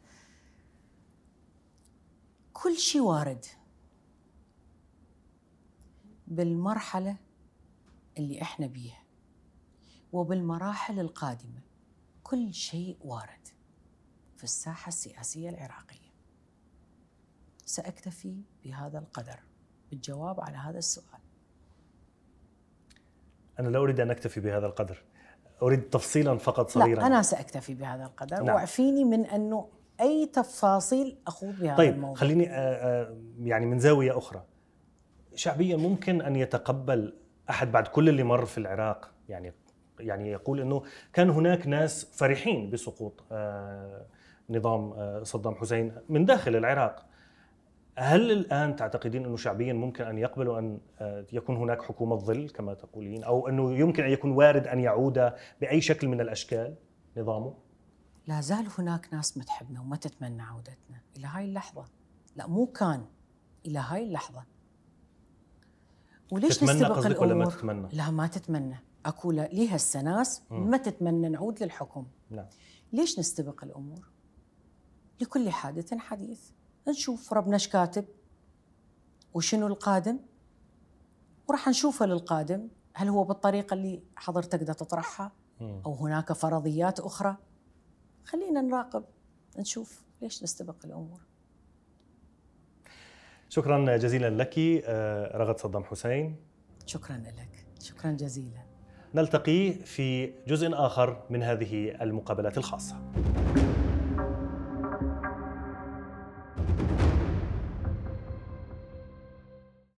كل 2.53 2.77
شيء 2.77 3.01
وارد 3.01 3.45
بالمرحلة 6.27 7.17
اللي 8.17 8.41
إحنا 8.41 8.67
بيها 8.67 9.03
وبالمراحل 10.13 10.99
القادمة 10.99 11.61
كل 12.23 12.53
شيء 12.53 12.97
وارد 13.01 13.47
في 14.37 14.43
الساحة 14.43 14.87
السياسية 14.87 15.49
العراقية 15.49 16.00
سأكتفي 17.71 18.35
بهذا 18.63 18.99
القدر. 18.99 19.39
بالجواب 19.91 20.41
على 20.41 20.57
هذا 20.57 20.77
السؤال. 20.77 21.19
أنا 23.59 23.69
لا 23.69 23.79
أريد 23.79 23.99
أن 23.99 24.11
أكتفي 24.11 24.39
بهذا 24.39 24.65
القدر. 24.65 25.03
أريد 25.61 25.81
تفصيلا 25.81 26.37
فقط 26.37 26.69
صغيرا. 26.69 26.99
لا 26.99 27.07
أنا 27.07 27.21
سأكتفي 27.21 27.73
بهذا 27.73 28.03
القدر. 28.03 28.43
نعم. 28.43 28.55
وأعفيني 28.55 29.03
من 29.03 29.25
أنه 29.25 29.69
أي 30.01 30.25
تفاصيل 30.25 31.17
أخوض 31.27 31.55
بهذا 31.59 31.77
طيب 31.77 31.93
الموضوع. 31.93 32.15
خليني 32.15 32.49
آه، 32.49 32.53
آه، 32.53 33.17
يعني 33.39 33.65
من 33.65 33.79
زاوية 33.79 34.17
أخرى. 34.17 34.43
شعبيا 35.35 35.77
ممكن 35.77 36.21
أن 36.21 36.35
يتقبل 36.35 37.17
أحد 37.49 37.71
بعد 37.71 37.87
كل 37.87 38.09
اللي 38.09 38.23
مر 38.23 38.45
في 38.45 38.57
العراق. 38.57 39.11
يعني 39.29 39.53
يعني 39.99 40.31
يقول 40.31 40.61
أنه 40.61 40.83
كان 41.13 41.29
هناك 41.29 41.67
ناس 41.67 42.05
فرحين 42.05 42.69
بسقوط 42.69 43.23
آه، 43.31 44.05
نظام 44.49 44.93
صدام 45.23 45.55
حسين 45.55 45.95
من 46.09 46.25
داخل 46.25 46.55
العراق. 46.55 47.10
هل 48.01 48.31
الآن 48.31 48.75
تعتقدين 48.75 49.25
أنه 49.25 49.37
شعبيا 49.37 49.73
ممكن 49.73 50.03
أن 50.03 50.17
يقبلوا 50.17 50.59
أن 50.59 50.79
آه، 50.99 51.25
يكون 51.33 51.55
هناك 51.55 51.81
حكومة 51.81 52.15
ظل 52.15 52.49
كما 52.49 52.73
تقولين؟ 52.73 53.23
أو 53.23 53.47
أنه 53.47 53.73
يمكن 53.73 54.03
أن 54.03 54.11
يكون 54.11 54.31
وارد 54.31 54.67
أن 54.67 54.79
يعود 54.79 55.31
بأي 55.61 55.81
شكل 55.81 56.07
من 56.07 56.21
الأشكال؟ 56.21 56.75
نظامه؟ 57.17 57.53
لا 58.27 58.41
زال 58.41 58.67
هناك 58.77 59.13
ناس 59.13 59.37
ما 59.37 59.43
تحبنا 59.43 59.81
وما 59.81 59.95
تتمنى 59.95 60.41
عودتنا. 60.41 61.01
إلى 61.17 61.27
هاي 61.27 61.45
اللحظة. 61.45 61.85
لا 62.35 62.47
مو 62.47 62.65
كان. 62.65 63.05
إلى 63.65 63.79
هاي 63.79 64.03
اللحظة. 64.03 64.43
وليش 66.31 66.57
تتمنى 66.57 66.73
نستبق 66.73 67.05
الأمور 67.05 67.23
ولا 67.23 67.33
ما 67.33 67.45
تتمنى؟ 67.45 67.87
لا 67.93 68.11
ما 68.11 68.27
تتمنى. 68.27 68.79
أكو 69.05 69.31
لي 69.31 69.75
هسه 69.75 70.01
ناس 70.01 70.41
ما 70.51 70.77
تتمنى 70.77 71.29
نعود 71.29 71.63
للحكم. 71.63 72.05
نعم. 72.29 72.47
ليش 72.93 73.19
نستبق 73.19 73.63
الأمور؟ 73.63 74.09
لكل 75.21 75.49
حادث 75.49 75.93
حديث. 75.93 76.49
نشوف 76.87 77.33
ربنا 77.33 77.53
إيش 77.53 77.67
كاتب 77.67 78.05
وشنو 79.33 79.67
القادم 79.67 80.19
وراح 81.47 81.67
نشوفه 81.67 82.05
للقادم. 82.05 82.67
هل 82.93 83.07
هو 83.07 83.23
بالطريقة 83.23 83.73
اللي 83.73 84.03
حضرتك 84.15 84.63
دا 84.63 84.73
تطرحها؟ 84.73 85.31
أو 85.61 85.93
هناك 85.93 86.33
فرضيات 86.33 86.99
أخرى؟ 86.99 87.35
خلينا 88.23 88.61
نراقب 88.61 89.03
نشوف 89.59 90.03
ليش 90.21 90.43
نستبق 90.43 90.85
الأمور. 90.85 91.21
شكرا 93.49 93.97
جزيلا 93.97 94.29
لك 94.29 94.59
آه، 94.59 95.37
رغد 95.37 95.59
صدام 95.59 95.83
حسين. 95.83 96.35
شكرا 96.85 97.17
لك. 97.17 97.65
شكرا 97.81 98.11
جزيلا. 98.11 98.61
نلتقي 99.13 99.73
في 99.73 100.33
جزء 100.47 100.69
آخر 100.73 101.25
من 101.29 101.43
هذه 101.43 102.03
المقابلات 102.03 102.57
الخاصة. 102.57 103.11